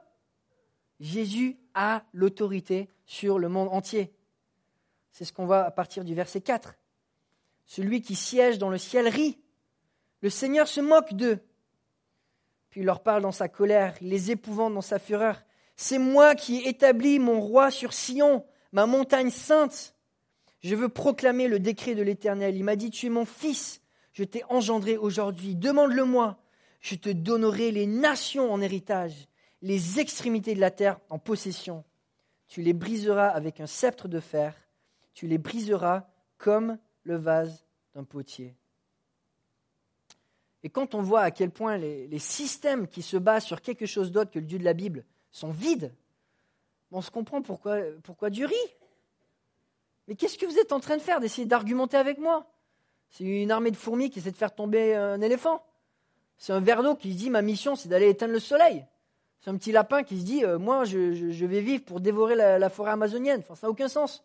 [1.01, 4.13] Jésus a l'autorité sur le monde entier.
[5.13, 6.75] C'est ce qu'on voit à partir du verset 4.
[7.67, 9.39] Celui qui siège dans le ciel rit.
[10.23, 11.41] Le Seigneur se moque d'eux.
[12.71, 15.43] Puis il leur parle dans sa colère, il les épouvante dans sa fureur.
[15.77, 19.95] C'est moi qui ai établi mon roi sur Sion, ma montagne sainte.
[20.61, 22.55] Je veux proclamer le décret de l'Éternel.
[22.55, 23.81] Il m'a dit, tu es mon fils,
[24.13, 26.39] je t'ai engendré aujourd'hui, demande-le-moi.
[26.81, 29.29] Je te donnerai les nations en héritage,
[29.63, 31.85] les extrémités de la terre en possession.
[32.49, 34.55] Tu les briseras avec un sceptre de fer
[35.21, 36.07] tu les briseras
[36.39, 38.57] comme le vase d'un potier.
[40.63, 44.13] Et quand on voit à quel point les, systèmes qui se basent sur quelque chose
[44.13, 45.95] d'autre que le Dieu de la Bible sont vides,
[46.91, 48.49] on se comprend pourquoi, pourquoi Dieu.
[50.09, 52.47] Mais qu'est-ce que vous êtes en train de faire D'essayer d'argumenter avec moi?
[53.11, 55.63] C'est une armée de fourmis qui essaie de faire tomber un éléphant.
[56.39, 58.87] C'est un verre d'eau qui se dit ma mission c'est d'aller éteindre le soleil.
[59.43, 62.59] C'est un petit lapin qui se dit euh, moi je, vais vivre pour dévorer la,
[62.59, 63.41] la forêt amazonienne.
[63.41, 64.25] Enfin, ça n'a aucun sens.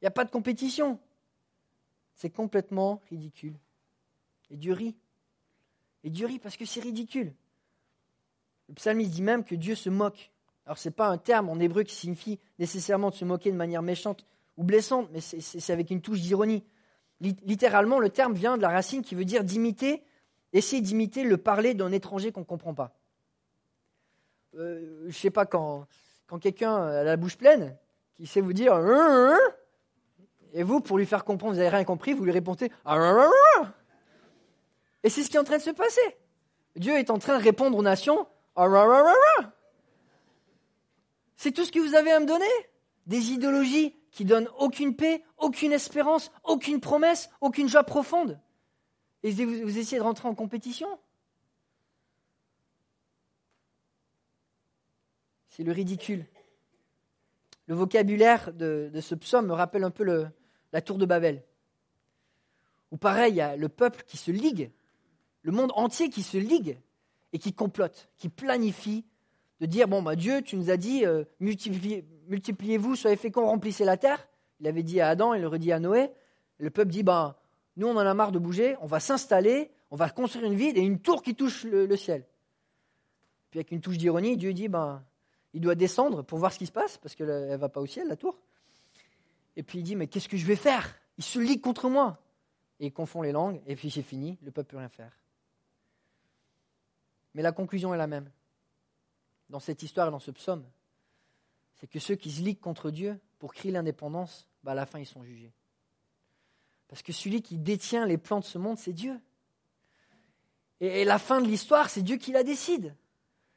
[0.00, 0.98] Il n'y a pas de compétition.
[2.14, 3.54] C'est complètement ridicule.
[4.50, 4.96] Et Dieu rit.
[6.04, 7.34] Et Dieu rit parce que c'est ridicule.
[8.68, 10.30] Le psalmiste dit même que Dieu se moque.
[10.64, 13.56] Alors ce n'est pas un terme en hébreu qui signifie nécessairement de se moquer de
[13.56, 14.24] manière méchante
[14.56, 16.64] ou blessante, mais c'est avec une touche d'ironie.
[17.20, 20.02] Littéralement, le terme vient de la racine qui veut dire d'imiter,
[20.52, 22.96] essayer d'imiter le parler d'un étranger qu'on ne comprend pas.
[24.54, 25.86] Euh, je ne sais pas, quand,
[26.26, 27.76] quand quelqu'un a la bouche pleine,
[28.14, 29.54] qui sait vous dire hein, hein,
[30.56, 33.28] et vous, pour lui faire comprendre, vous n'avez rien compris, vous lui répondez ah,
[35.02, 36.00] Et c'est ce qui est en train de se passer.
[36.76, 38.66] Dieu est en train de répondre aux nations ah,
[41.36, 42.48] C'est tout ce que vous avez à me donner
[43.06, 48.40] Des idéologies qui donnent aucune paix, aucune espérance, aucune promesse, aucune joie profonde.
[49.24, 50.88] Et vous, essayez de rentrer en compétition
[55.50, 56.24] C'est le ridicule.
[57.66, 60.28] Le vocabulaire de, de, ce psaume me rappelle un peu le,
[60.72, 61.42] la tour de Babel.
[62.92, 64.70] Ou pareil, il y a le peuple qui se ligue,
[65.42, 66.78] le monde entier qui se ligue
[67.32, 69.04] et qui complote, qui planifie
[69.60, 73.96] de dire bon bah Dieu, tu nous as dit euh, multipliez-vous, soyez féconds, remplissez la
[73.96, 74.28] terre.
[74.60, 76.10] Il avait dit à Adam, il le redit à Noé.
[76.58, 77.34] le peuple dit ben
[77.76, 80.78] nous on en a marre de bouger, on va s'installer, on va construire une ville
[80.78, 82.26] et une tour qui touche le, le ciel.
[83.50, 85.04] Puis avec une touche d'ironie, Dieu dit ben
[85.52, 87.86] il doit descendre pour voir ce qui se passe parce qu'elle ne va pas au
[87.86, 88.38] ciel la tour.
[89.56, 91.00] Et puis il dit, mais qu'est-ce que je vais faire?
[91.18, 92.22] Il se ligue contre moi.
[92.78, 95.18] Et il confond les langues, et puis c'est fini, le peuple peut rien faire.
[97.34, 98.30] Mais la conclusion est la même.
[99.48, 100.64] Dans cette histoire et dans ce psaume,
[101.74, 104.98] c'est que ceux qui se liguent contre Dieu pour crier l'indépendance, bah à la fin
[104.98, 105.52] ils sont jugés.
[106.88, 109.18] Parce que celui qui détient les plans de ce monde, c'est Dieu.
[110.80, 112.94] Et, la fin de l'histoire, c'est Dieu qui la décide.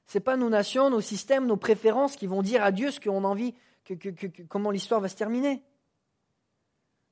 [0.08, 3.00] Ce n'est pas nos nations, nos systèmes, nos préférences qui vont dire à Dieu ce
[3.00, 3.54] qu'on a envie,
[4.48, 5.62] comment l'histoire va se terminer.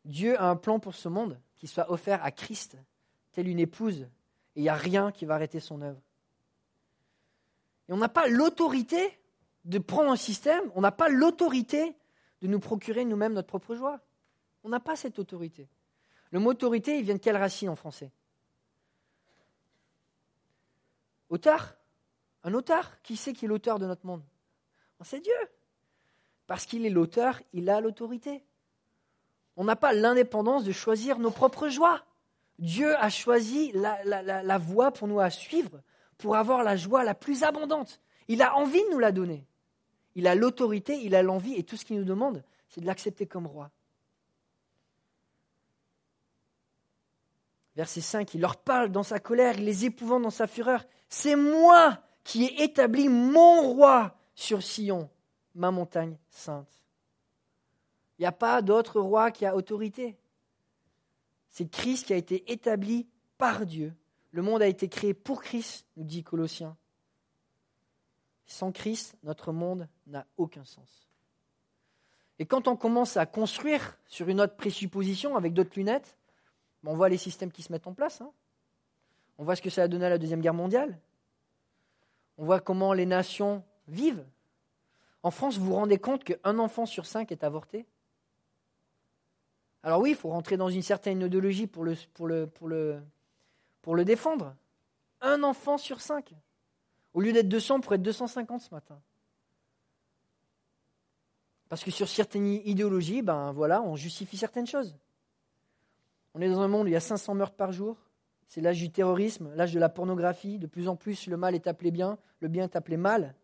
[0.08, 2.78] Dieu a un plan pour ce monde qui soit offert à Christ,
[3.34, 4.10] telle une épouse, et
[4.56, 6.02] il n'y a rien qui va arrêter son œuvre.
[7.90, 9.20] Et on n'a pas l'autorité
[9.66, 11.96] de prendre un système, on n'a pas l'autorité
[12.42, 14.00] de nous procurer nous-mêmes notre propre joie.
[14.64, 15.68] On n'a pas cette autorité.
[16.32, 18.12] Le mot autorité, il vient de quelle racine en français?
[21.30, 21.76] Auteur?
[22.44, 23.02] Un auteur?
[23.02, 24.24] Qui c'est qui est l'auteur de notre monde?
[25.04, 25.34] C'est Dieu.
[26.48, 28.44] Parce qu'il est l'auteur, il a l'autorité.
[29.58, 32.02] On n'a pas l'indépendance de choisir nos propres joies.
[32.60, 35.82] Dieu a choisi la, voie pour nous à suivre,
[36.18, 38.00] pour avoir la joie la plus abondante.
[38.28, 39.46] Il a envie de nous la donner.
[40.16, 43.26] Il a l'autorité, il a l'envie, et tout ce qu'il nous demande, c'est de l'accepter
[43.26, 43.72] comme roi.
[47.76, 50.84] Verset 5, il leur parle dans sa colère, il les épouvante dans sa fureur.
[51.10, 55.10] C'est moi qui ai établi mon roi sur Sion,
[55.54, 56.77] ma montagne sainte.
[58.18, 60.18] Il n'y a pas d'autre roi qui a autorité.
[61.50, 63.96] C'est Christ qui a été établi par Dieu.
[64.32, 66.76] Le monde a été créé pour Christ, nous dit Colossiens.
[68.46, 71.08] Sans Christ, notre monde n'a aucun sens.
[72.40, 76.18] Et quand on commence à construire sur une autre présupposition avec d'autres lunettes,
[76.84, 78.22] on voit les systèmes qui se mettent en place.
[78.22, 78.32] Hein.
[79.38, 81.00] On voit ce que ça a donné à la Deuxième Guerre mondiale.
[82.38, 84.26] On voit comment les nations vivent.
[85.24, 87.86] En France, vous vous rendez compte qu'un enfant sur cinq est avorté?
[89.84, 92.04] Alors oui, il faut rentrer dans une certaine idéologie pour le,
[94.04, 94.56] défendre.
[95.22, 96.34] Un enfant sur cinq.
[97.14, 99.00] Au lieu d'être 200, pour être 250 ce matin.
[101.70, 104.96] Parce que sur certaines idéologies, ben voilà, on justifie certaines choses.
[106.34, 107.98] On est dans un monde où il y a 500 meurtres par jour.
[108.48, 110.60] C'est l'âge du terrorisme, l'âge de la pornographie.
[110.60, 113.36] De plus en plus, le mal est appelé bien, le bien est appelé mal.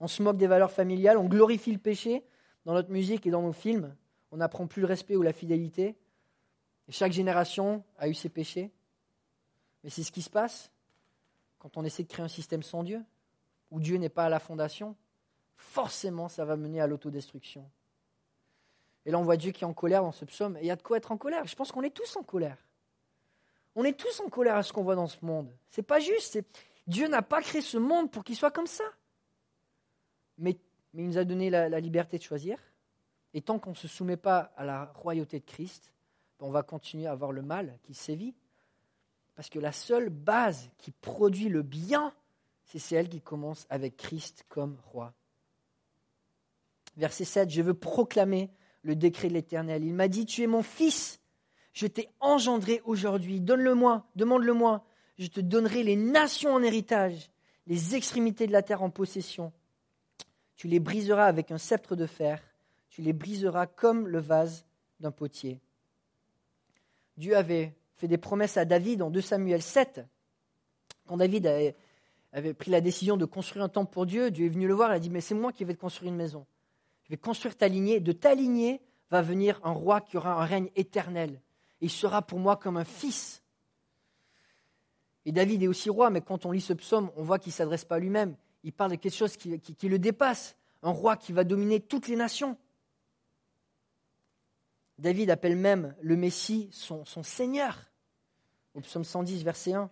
[0.00, 2.22] On se moque des valeurs familiales, on glorifie le péché
[2.64, 3.94] dans notre musique et dans nos films.
[4.36, 5.96] On n'apprend plus le respect ou la fidélité.
[6.90, 8.70] Chaque génération a eu ses péchés.
[9.82, 10.70] Mais c'est ce qui se passe
[11.58, 13.02] quand on essaie de créer un système sans Dieu,
[13.70, 14.94] où Dieu n'est pas à la fondation.
[15.56, 17.66] Forcément, ça va mener à l'autodestruction.
[19.06, 20.58] Et là, on voit Dieu qui est en colère dans ce psaume.
[20.58, 21.46] Et il y a de quoi être en colère.
[21.46, 22.58] Je pense qu'on est tous en colère.
[23.74, 25.50] On est tous en colère à ce qu'on voit dans ce monde.
[25.70, 26.38] C'est pas juste.
[26.86, 28.84] Dieu n'a pas créé ce monde pour qu'il soit comme ça.
[30.36, 30.58] Mais
[30.92, 32.58] il nous a donné la, liberté de choisir.
[33.36, 35.92] Et tant qu'on ne se soumet pas à la royauté de Christ,
[36.40, 38.34] on va continuer à avoir le mal qui sévit.
[39.34, 42.14] Parce que la seule base qui produit le bien,
[42.64, 45.12] c'est celle qui commence avec Christ comme roi.
[46.96, 48.48] Verset 7, je veux proclamer
[48.80, 49.84] le décret de l'Éternel.
[49.84, 51.20] Il m'a dit, tu es mon fils,
[51.74, 54.82] je t'ai engendré aujourd'hui, donne-le-moi, demande-le-moi,
[55.18, 57.30] je te donnerai les nations en héritage,
[57.66, 59.52] les extrémités de la terre en possession.
[60.54, 62.40] Tu les briseras avec un sceptre de fer,
[62.96, 64.64] tu les briseras comme le vase
[65.00, 65.60] d'un potier.
[67.18, 70.00] Dieu avait fait des promesses à David en 2 Samuel 7.
[71.06, 71.76] Quand David avait,
[72.32, 74.92] avait pris la décision de construire un temple pour Dieu, Dieu est venu le voir
[74.92, 76.46] et a dit, mais c'est moi qui vais te construire une maison
[77.06, 78.00] je vais construire ta lignée.
[78.00, 78.80] De ta lignée
[79.10, 81.40] va venir un roi qui aura un règne éternel.
[81.80, 83.44] il sera pour moi comme un fils.
[85.24, 87.54] Et David est aussi roi, mais quand on lit ce psaume, on voit qu'il ne
[87.54, 88.34] s'adresse pas à lui-même.
[88.64, 90.56] Il parle de quelque chose qui, le dépasse.
[90.82, 92.56] Un roi qui va dominer toutes les nations.
[94.98, 97.90] David appelle même le Messie son, Seigneur.
[98.74, 99.90] Au psaume 110, verset 1.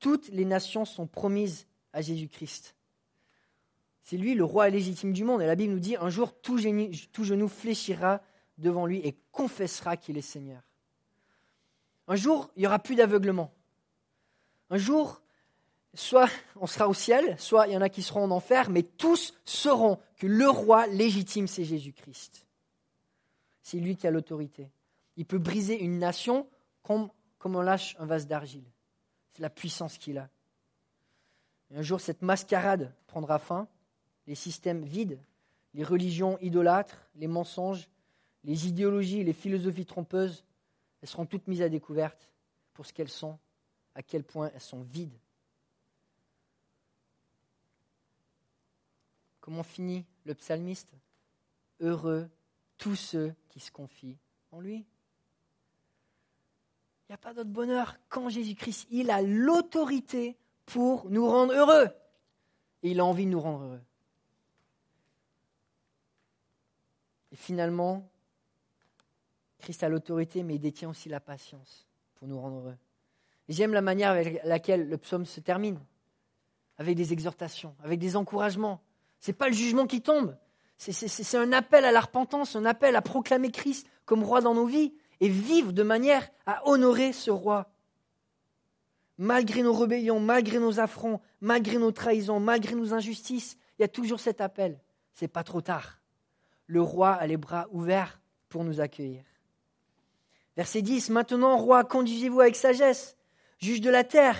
[0.00, 2.74] Toutes les nations sont promises à Jésus-Christ.
[4.02, 5.42] C'est lui le roi légitime du monde.
[5.42, 8.22] Et la Bible nous dit, un jour, tout genou, fléchira
[8.56, 10.62] devant lui et confessera qu'il est Seigneur.
[12.06, 13.52] Un jour, il n'y aura plus d'aveuglement.
[14.70, 15.20] Un jour,
[15.94, 18.82] soit on sera au ciel, soit il y en a qui seront en enfer, mais
[18.82, 22.47] tous sauront que le roi légitime, c'est Jésus-Christ.
[23.68, 24.70] C'est lui qui a l'autorité.
[25.16, 26.48] Il peut briser une nation
[26.82, 27.10] comme,
[27.44, 28.64] on lâche un vase d'argile.
[29.34, 30.30] C'est la puissance qu'il a.
[31.74, 33.68] Un jour, cette mascarade prendra fin
[34.26, 35.20] les systèmes vides,
[35.74, 37.90] les religions idolâtres, les mensonges,
[38.42, 40.46] les idéologies, les philosophies trompeuses,
[41.02, 42.30] elles seront toutes mises à découverte
[42.72, 43.38] pour ce qu'elles sont,
[43.94, 45.18] à quel point elles sont vides.
[49.40, 50.94] Comment finit le psalmiste?
[51.80, 52.30] Heureux
[52.78, 54.16] tous ceux qui se confient
[54.52, 54.86] en lui.
[57.08, 60.36] Il n'y a pas d'autre bonheur quand Jésus-Christ, il a l'autorité
[60.66, 61.88] pour nous rendre heureux.
[62.82, 63.80] Et il a envie de nous rendre heureux.
[67.32, 68.08] Et finalement,
[69.58, 72.76] Christ a l'autorité, mais il détient aussi la patience pour nous rendre heureux.
[73.48, 75.80] J'aime la manière avec laquelle le psaume se termine,
[76.76, 78.80] avec des exhortations, avec des encouragements.
[79.20, 80.36] Ce n'est pas le jugement qui tombe,
[80.78, 84.66] c'est un appel à la repentance, un appel à proclamer Christ comme roi dans nos
[84.66, 84.94] vies.
[85.20, 87.72] et vivre de manière à honorer ce roi.
[89.18, 93.88] Malgré nos rébellions, malgré nos affronts, malgré nos trahisons, malgré nos injustices, il y a
[93.88, 94.80] toujours cet appel.
[95.14, 96.00] C'est pas trop tard.
[96.68, 99.24] Le roi a les bras ouverts pour nous accueillir.
[100.56, 101.10] Verset 10.
[101.10, 103.16] Maintenant, roi, conduisez-vous avec sagesse.
[103.58, 104.36] Juge de la terre,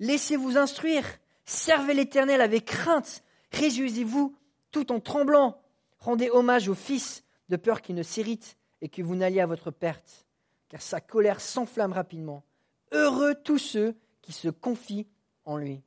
[0.00, 1.04] laissez-vous instruire.
[1.44, 3.22] Servez l'Éternel avec crainte.
[3.52, 4.34] Réjouissez-vous
[4.70, 5.61] tout en tremblant.
[6.02, 9.70] Rendez hommage au Fils, de peur qu'il ne s'irrite et que vous n'alliez à votre
[9.70, 10.26] perte,
[10.68, 12.42] car sa colère s'enflamme rapidement.
[12.90, 15.06] Heureux tous ceux qui se confient
[15.44, 15.80] en lui.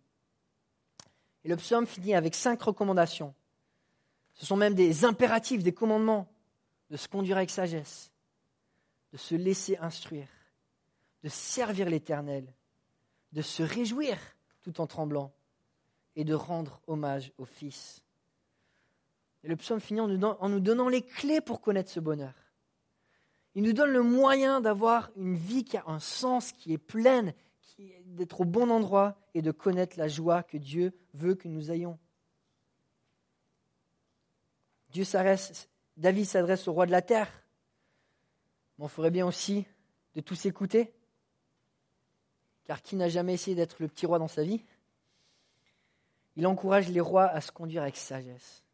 [1.43, 3.36] Et le psaume finit avec cinq recommandations.
[4.36, 6.32] Ce sont même des impératifs, des commandements
[6.89, 8.13] de se conduire avec sagesse,
[9.12, 10.30] de se laisser instruire,
[11.23, 12.47] de servir l'Éternel,
[13.34, 14.17] de se réjouir
[14.62, 15.34] tout en tremblant
[16.15, 18.04] et de rendre hommage au Fils.
[19.45, 20.08] Et le psaume finit en
[20.49, 22.34] nous donnant les clés pour connaître ce bonheur.
[23.53, 27.31] Il nous donne le moyen d'avoir une vie qui a un sens, qui est pleine,
[28.05, 31.99] d'être au bon endroit et de connaître la joie que Dieu veut que nous ayons.
[34.89, 35.03] Dieu
[35.95, 37.29] David s'adresse au roi de la terre.
[38.77, 39.65] Mais on ferait bien aussi
[40.15, 40.91] de tous écouter.
[42.63, 44.65] Car qui n'a jamais essayé d'être le petit roi dans sa vie?
[46.36, 48.64] Il encourage les rois à se conduire avec sagesse,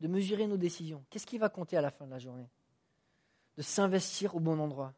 [0.00, 1.04] de mesurer nos décisions.
[1.10, 2.48] Qu'est-ce qui va compter à la fin de la journée?
[3.56, 4.92] De s'investir au bon endroit.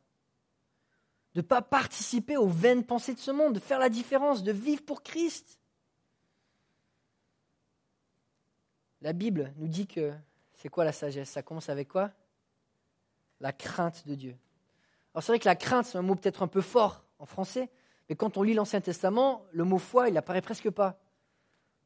[1.35, 4.53] De ne pas participer aux vaines pensées de ce monde, de faire la différence, de
[4.53, 5.61] vivre pour Christ.
[9.03, 10.13] La Bible nous dit que
[10.55, 11.31] c'est quoi la sagesse?
[11.31, 12.11] Ça commence avec quoi?
[13.41, 14.37] La crainte de Dieu.
[15.13, 17.71] Alors c'est vrai que la crainte, c'est un mot peut-être un peu fort en français,
[18.09, 20.99] mais quand on lit l'Ancien Testament, le mot foi, il n'apparaît presque pas.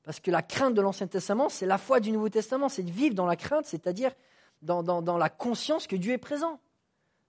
[0.02, 2.90] Parce que la crainte de l'Ancien Testament, c'est la foi du Nouveau Testament, c'est de
[2.90, 4.12] vivre dans la crainte, c'est-à-dire
[4.62, 6.60] dans, la conscience que Dieu est présent,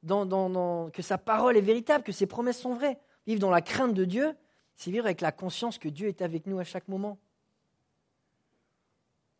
[0.04, 3.00] que sa parole est véritable, que ses promesses sont vraies.
[3.28, 4.36] Vivre dans la crainte de Dieu,
[4.76, 7.20] c'est vivre avec la conscience que Dieu est avec nous à chaque moment.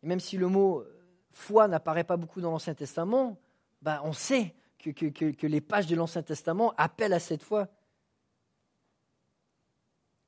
[0.02, 0.84] Et même si le mot
[1.32, 3.38] foi n'apparaît pas beaucoup dans l'Ancien Testament,
[3.80, 7.68] ben on sait que, les pages de l'Ancien Testament appellent à cette foi.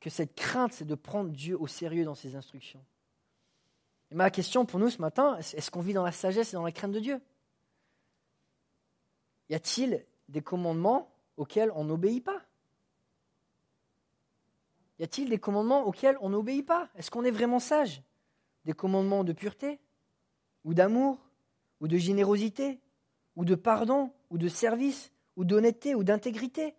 [0.01, 2.85] Que cette crainte, c'est de prendre Dieu au sérieux dans ses instructions.
[4.15, 6.71] Ma question pour nous ce matin, est-ce qu'on vit dans la sagesse et dans la
[6.71, 7.21] crainte de Dieu?
[9.49, 12.41] Y a-t-il des commandements auxquels on n'obéit pas?
[15.01, 16.91] Y a-t-il des commandements auxquels on n'obéit pas?
[16.95, 18.05] Est-ce qu'on est vraiment sage?
[18.65, 19.81] Des commandements de pureté?
[20.63, 21.19] Ou d'amour,
[21.81, 22.81] ou de générosité,
[23.35, 26.77] ou de pardon, ou de service, ou d'honnêteté, ou d'intégrité?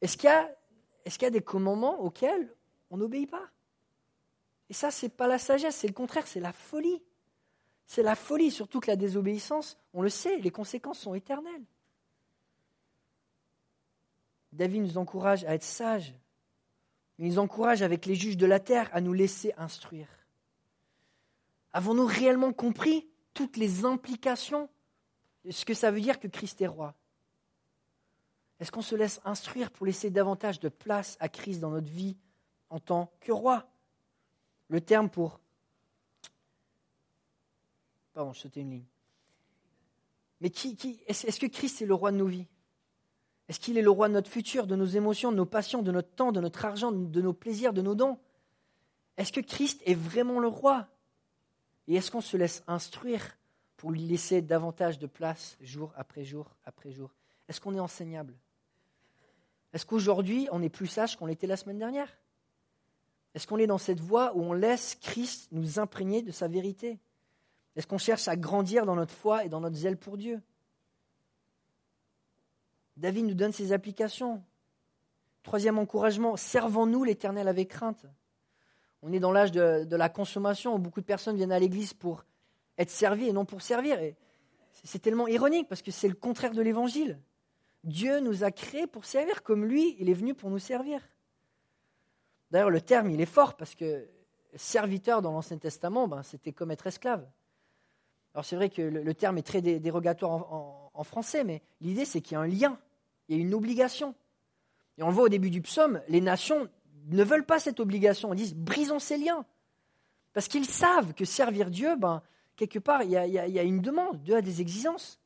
[0.00, 2.56] Est-ce qu'il y, a des commandements auxquels
[2.88, 3.50] on n'obéit pas?
[4.68, 7.02] Et ça, ce n'est pas la sagesse, c'est le contraire, c'est la folie.
[7.86, 11.64] C'est la folie, surtout que la désobéissance, on le sait, les conséquences sont éternelles.
[14.52, 16.14] David nous encourage à être sages.
[17.18, 20.08] Il nous encourage avec les juges de la terre à nous laisser instruire.
[21.72, 24.68] Avons-nous réellement compris toutes les implications
[25.44, 26.94] de ce que ça veut dire que Christ est roi?
[28.58, 32.16] Est-ce qu'on se laisse instruire pour laisser davantage de place à Christ dans notre vie
[32.70, 33.68] en tant que roi?
[34.68, 35.40] Le terme pour...
[38.12, 38.84] Pardon, je sautais une ligne.
[40.40, 42.46] Mais qui, est-ce que Christ est le roi de nos vies?
[43.48, 45.92] Est-ce qu'il est le roi de notre futur, de nos émotions, de nos passions, de
[45.92, 48.18] notre temps, de notre argent, de nos plaisirs, de nos dons?
[49.16, 50.88] Est-ce que Christ est vraiment le roi?
[51.88, 53.38] Et est-ce qu'on se laisse instruire
[53.76, 57.14] pour lui laisser davantage de place jour après jour après jour?
[57.48, 58.34] Est-ce qu'on est enseignable?
[59.72, 62.10] Est-ce qu'aujourd'hui, on est plus sage qu'on l'était la semaine dernière?
[63.36, 66.98] Est-ce qu'on est dans cette voie où on laisse Christ nous imprégner de sa vérité?
[67.76, 70.40] Est-ce qu'on cherche à grandir dans notre foi et dans notre zèle pour Dieu?
[72.96, 74.42] David nous donne ses applications.
[75.42, 78.06] Troisième encouragement, servons-nous l'Éternel avec crainte.
[79.02, 82.24] On est dans l'âge de, la consommation où beaucoup de personnes viennent à l'église pour
[82.78, 83.98] être servies et non pour servir.
[84.82, 87.20] C'est tellement ironique parce que c'est le contraire de l'évangile.
[87.84, 91.02] Dieu nous a créés pour servir comme lui, il est venu pour nous servir.
[92.50, 94.08] D'ailleurs, le terme, il est fort parce que
[94.54, 97.26] serviteur dans l'Ancien Testament, ben, c'était comme être esclave.
[98.34, 102.34] Alors c'est vrai que le, terme est très dérogatoire en français, mais l'idée c'est qu'il
[102.34, 102.78] y a un lien,
[103.28, 104.14] il y a une obligation.
[104.98, 106.68] Et on le voit au début du psaume, les nations
[107.06, 108.32] ne veulent pas cette obligation.
[108.32, 109.44] Ils disent brisons ces liens.
[110.32, 112.22] Parce qu'ils savent que servir Dieu, ben,
[112.56, 114.22] quelque part, il y, a, une demande.
[114.22, 115.18] Dieu a des exigences.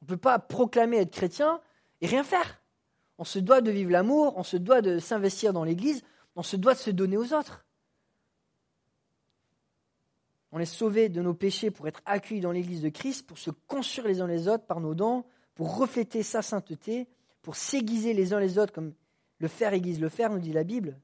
[0.00, 1.60] On ne peut pas proclamer être chrétien
[2.00, 2.60] et rien faire.
[3.18, 6.02] On se doit de vivre l'amour, on se doit de s'investir dans l'Église,
[6.36, 7.64] on se doit de se donner aux autres.
[10.52, 13.50] On est sauvés de nos péchés pour être accueillis dans l'Église de Christ, pour se
[13.50, 15.24] construire les uns les autres par nos dons,
[15.54, 17.08] pour refléter sa sainteté,
[17.40, 18.94] pour s'aiguiser les uns les autres, comme
[19.38, 21.00] le fer aiguise le fer, nous dit la Bible.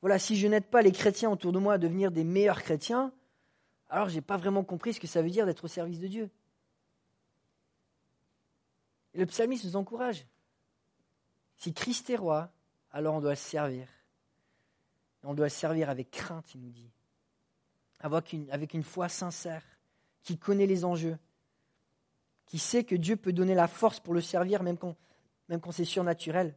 [0.00, 3.12] Voilà, si je n'aide pas les chrétiens autour de moi à devenir des meilleurs chrétiens,
[3.88, 6.08] alors je n'ai pas vraiment compris ce que ça veut dire d'être au service de
[6.08, 6.30] Dieu.
[9.14, 10.26] Et le psalmiste nous encourage.
[11.56, 12.50] Si Christ est roi,
[12.90, 13.86] alors on doit le servir.
[15.24, 16.90] On doit le servir avec crainte, il nous dit.
[18.00, 19.64] Avec une, foi sincère,
[20.22, 21.18] qui connaît les enjeux,
[22.46, 24.94] qui sait que Dieu peut donner la force pour le servir même quand,
[25.48, 26.54] même quand c'est surnaturel,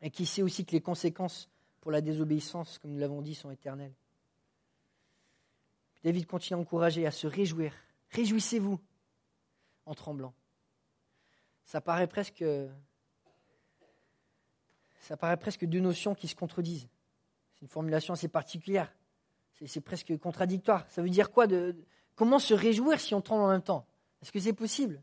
[0.00, 1.50] et qui sait aussi que les conséquences
[1.80, 3.94] pour la désobéissance, comme nous l'avons dit, sont éternelles.
[6.02, 7.74] David continue à encourager, à se réjouir.
[8.10, 8.80] Réjouissez-vous
[9.84, 10.32] en tremblant.
[11.64, 12.44] Ça paraît presque,
[15.00, 16.88] ça paraît presque deux notions qui se contredisent.
[17.58, 18.92] C'est une formulation assez particulière.
[19.66, 20.86] C'est presque contradictoire.
[20.88, 21.74] Ça veut dire quoi de,
[22.14, 23.86] Comment se réjouir si on tremble en même temps?
[24.22, 25.02] Est-ce que c'est possible?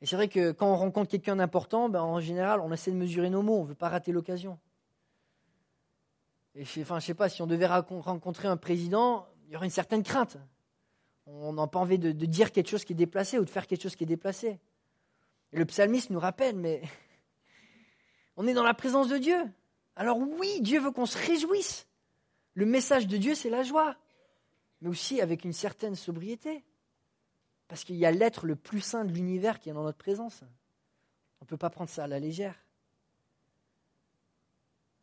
[0.00, 2.96] Et c'est vrai que quand on rencontre quelqu'un d'important, ben, en général, on essaie de
[2.96, 4.58] mesurer nos mots, on ne veut pas rater l'occasion.
[6.54, 9.66] Et je, enfin, je sais pas, si on devait rencontrer un président, il y aurait
[9.66, 10.36] une certaine crainte.
[11.26, 13.82] On n'a pas envie de, dire quelque chose qui est déplacé ou de faire quelque
[13.82, 14.60] chose qui est déplacé.
[15.52, 16.82] Et le psalmiste nous rappelle, mais
[18.36, 19.44] on est dans la présence de Dieu.
[19.98, 21.88] Alors oui, Dieu veut qu'on se réjouisse.
[22.54, 23.96] Le message de Dieu, c'est la joie,
[24.80, 26.64] mais aussi avec une certaine sobriété.
[27.66, 30.44] Parce qu'il y a l'être le plus saint de l'univers qui est dans notre présence.
[31.40, 32.54] On ne peut pas prendre ça à la légère.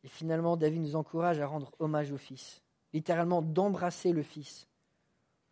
[0.05, 2.61] Et finalement, David nous encourage à rendre hommage au Fils,
[2.93, 4.65] littéralement d'embrasser le Fils,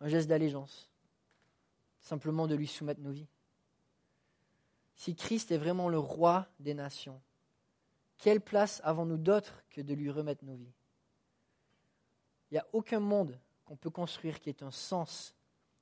[0.00, 0.90] un geste d'allégeance,
[2.00, 3.28] simplement de lui soumettre nos vies.
[4.96, 7.20] Si Christ est vraiment le roi des nations,
[8.24, 10.72] quelle place avons-nous d'autre que de lui remettre nos vies?
[12.50, 15.34] Il n'y a aucun monde qu'on peut construire qui ait un sens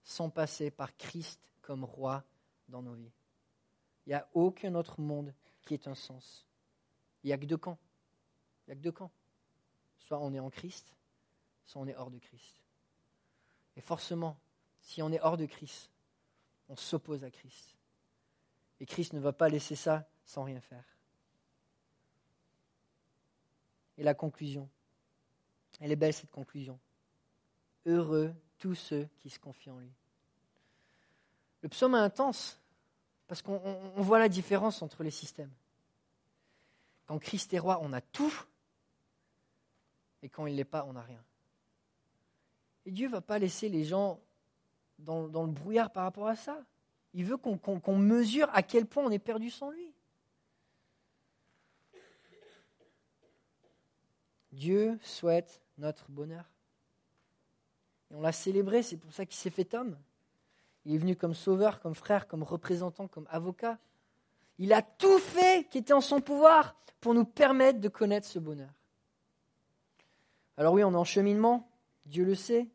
[0.02, 2.24] sans passer par Christ comme roi
[2.66, 3.12] dans nos vies.
[4.06, 6.44] Il n'y a aucun autre monde qui ait un sens.
[7.22, 7.78] Il n'y a que deux camps.
[8.66, 9.12] Il n'y a que deux camps.
[10.00, 10.92] Soit on est en Christ,
[11.64, 12.60] soit on est hors de Christ.
[13.76, 14.36] Et forcément,
[14.80, 15.92] si on est hors de Christ,
[16.68, 17.76] on s'oppose à Christ.
[18.80, 20.91] Et Christ ne va pas laisser ça sans rien faire.
[23.98, 24.68] Et la conclusion,
[25.80, 26.78] elle est belle cette conclusion.
[27.86, 29.92] Heureux tous ceux qui se confient en lui.
[31.62, 32.60] Le psaume est intense
[33.26, 33.58] parce qu'on
[33.96, 35.50] voit la différence entre les systèmes.
[37.06, 38.32] Quand Christ est roi, on a tout,
[40.22, 41.22] et quand il ne l'est pas, on n'a rien.
[42.86, 44.20] Et Dieu ne va pas laisser les gens
[44.98, 46.64] dans, le brouillard par rapport à ça.
[47.14, 49.91] Il veut qu'on mesure à quel point on est perdu sans lui.
[54.52, 56.44] Dieu souhaite notre bonheur.
[58.10, 59.96] Et on l'a célébré, c'est pour ça qu'il s'est fait homme.
[60.84, 63.78] Il est venu comme sauveur, comme frère, comme représentant, comme avocat.
[64.58, 68.38] Il a tout fait qui était en son pouvoir pour nous permettre de connaître ce
[68.38, 68.70] bonheur.
[70.56, 71.68] Alors oui, on est en cheminement,
[72.04, 72.68] Dieu le sait,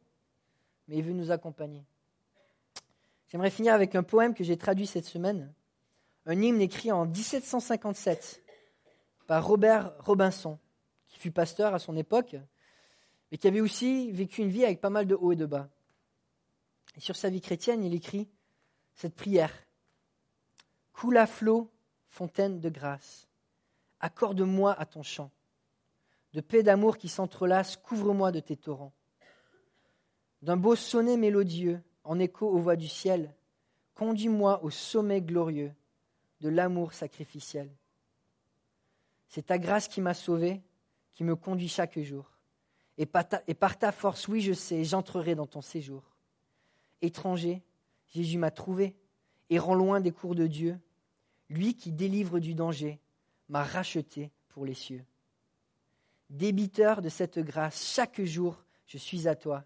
[0.87, 1.85] mais il veut nous accompagner.
[3.27, 5.53] J'aimerais finir avec un poème que j'ai traduit cette semaine,
[6.25, 8.41] un hymne écrit en 1757
[9.27, 10.57] par Robert Robinson,
[11.17, 12.35] qui fut pasteur à son époque,
[13.31, 15.67] mais qui avait aussi vécu une vie avec pas mal de hauts et de bas.
[16.95, 18.29] Et sur sa vie chrétienne, il écrit
[18.93, 19.51] cette prière.
[20.93, 21.71] Coule à flot,
[22.07, 23.27] fontaine de grâce,
[23.99, 25.31] accorde-moi à ton chant
[26.33, 28.93] de paix d'amour qui s'entrelacent, couvre-moi de tes torrents.
[30.43, 33.33] D'un beau sonnet mélodieux, en écho aux voix du ciel,
[33.95, 35.73] conduis-moi au sommet glorieux
[36.41, 37.75] de l'amour sacrificiel.
[39.29, 40.61] C'est ta grâce qui m'a sauvé,
[41.17, 42.31] qui me conduit chaque jour.
[42.99, 46.03] Et par, ta, et par ta force, oui, je sais, j'entrerai dans ton séjour.
[47.01, 47.63] Étranger,
[48.13, 48.95] Jésus m'a trouvé
[49.49, 50.79] et rend loin des cours de Dieu.
[51.49, 53.01] Lui qui délivre du danger
[53.49, 55.03] m'a racheté pour les cieux
[56.29, 59.65] débiteur de cette grâce, chaque jour je suis à toi.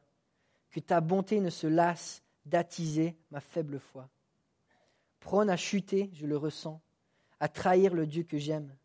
[0.72, 4.10] Que ta bonté ne se lasse d'attiser ma faible foi.
[5.20, 6.82] Prône à chuter, je le ressens,
[7.40, 8.76] à trahir le Dieu que j'aime.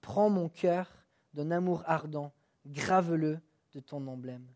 [0.00, 1.03] Prends mon cœur
[1.34, 2.32] d'un amour ardent,
[2.66, 3.40] grave-le
[3.72, 4.46] de ton emblème.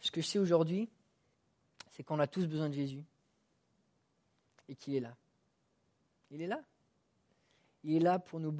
[0.00, 0.88] Ce que je sais aujourd'hui,
[1.90, 3.04] c'est qu'on a tous besoin de Jésus
[4.68, 5.14] et qu'il est là.
[6.30, 6.62] Il est là.
[7.84, 8.52] Il est là pour nous,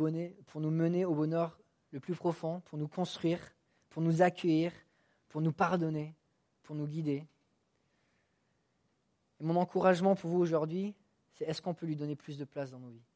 [0.46, 1.58] pour nous mener au bonheur
[1.92, 3.40] le plus profond, pour nous construire,
[3.88, 4.72] pour nous accueillir,
[5.28, 6.14] pour nous pardonner,
[6.62, 7.26] pour nous guider.
[9.40, 10.94] Mon encouragement pour vous aujourd'hui,
[11.32, 13.09] c'est est-ce qu'on peut lui donner plus de place dans nos vies?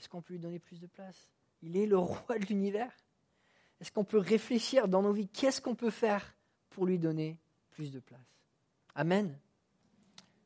[0.00, 1.28] Est-ce qu'on peut lui donner plus de place?
[1.62, 2.90] Il est le roi de l'univers?
[3.80, 5.28] Est-ce qu'on peut réfléchir dans nos vies?
[5.28, 6.34] Qu'est-ce qu'on peut faire
[6.70, 7.38] pour lui donner
[7.70, 8.18] plus de place?
[8.94, 9.38] Amen.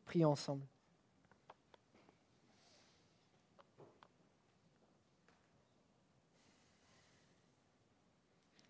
[0.05, 0.67] Prions ensemble.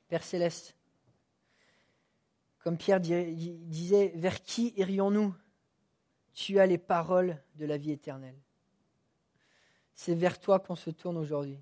[0.08, 0.76] Père céleste,
[2.58, 5.34] comme Pierre disait, vers qui irions-nous?
[6.34, 8.38] Tu as les paroles de la vie éternelle.
[9.94, 11.58] C'est vers toi qu'on se tourne aujourd'hui.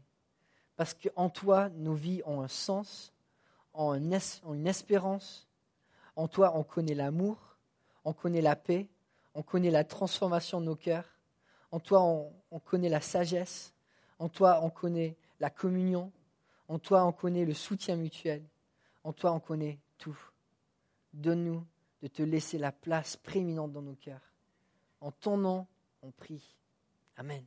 [0.77, 3.13] Parce qu'en toi, nos vies ont un sens,
[3.75, 5.49] ont une espérance.
[6.17, 7.39] En toi, on connaît l'amour,
[8.05, 8.89] on connaît la paix,
[9.35, 11.09] on connaît la transformation de nos cœurs.
[11.71, 13.73] En toi, on, connaît la sagesse.
[14.19, 16.13] En toi, on connaît la communion.
[16.69, 18.43] En toi, on connaît le soutien mutuel.
[19.05, 20.19] En toi, on connaît tout.
[21.15, 21.65] Donne-nous
[22.03, 24.33] de te laisser la place prééminente dans nos cœurs.
[25.01, 25.67] En ton nom,
[26.03, 26.57] on prie.
[27.17, 27.45] Amen.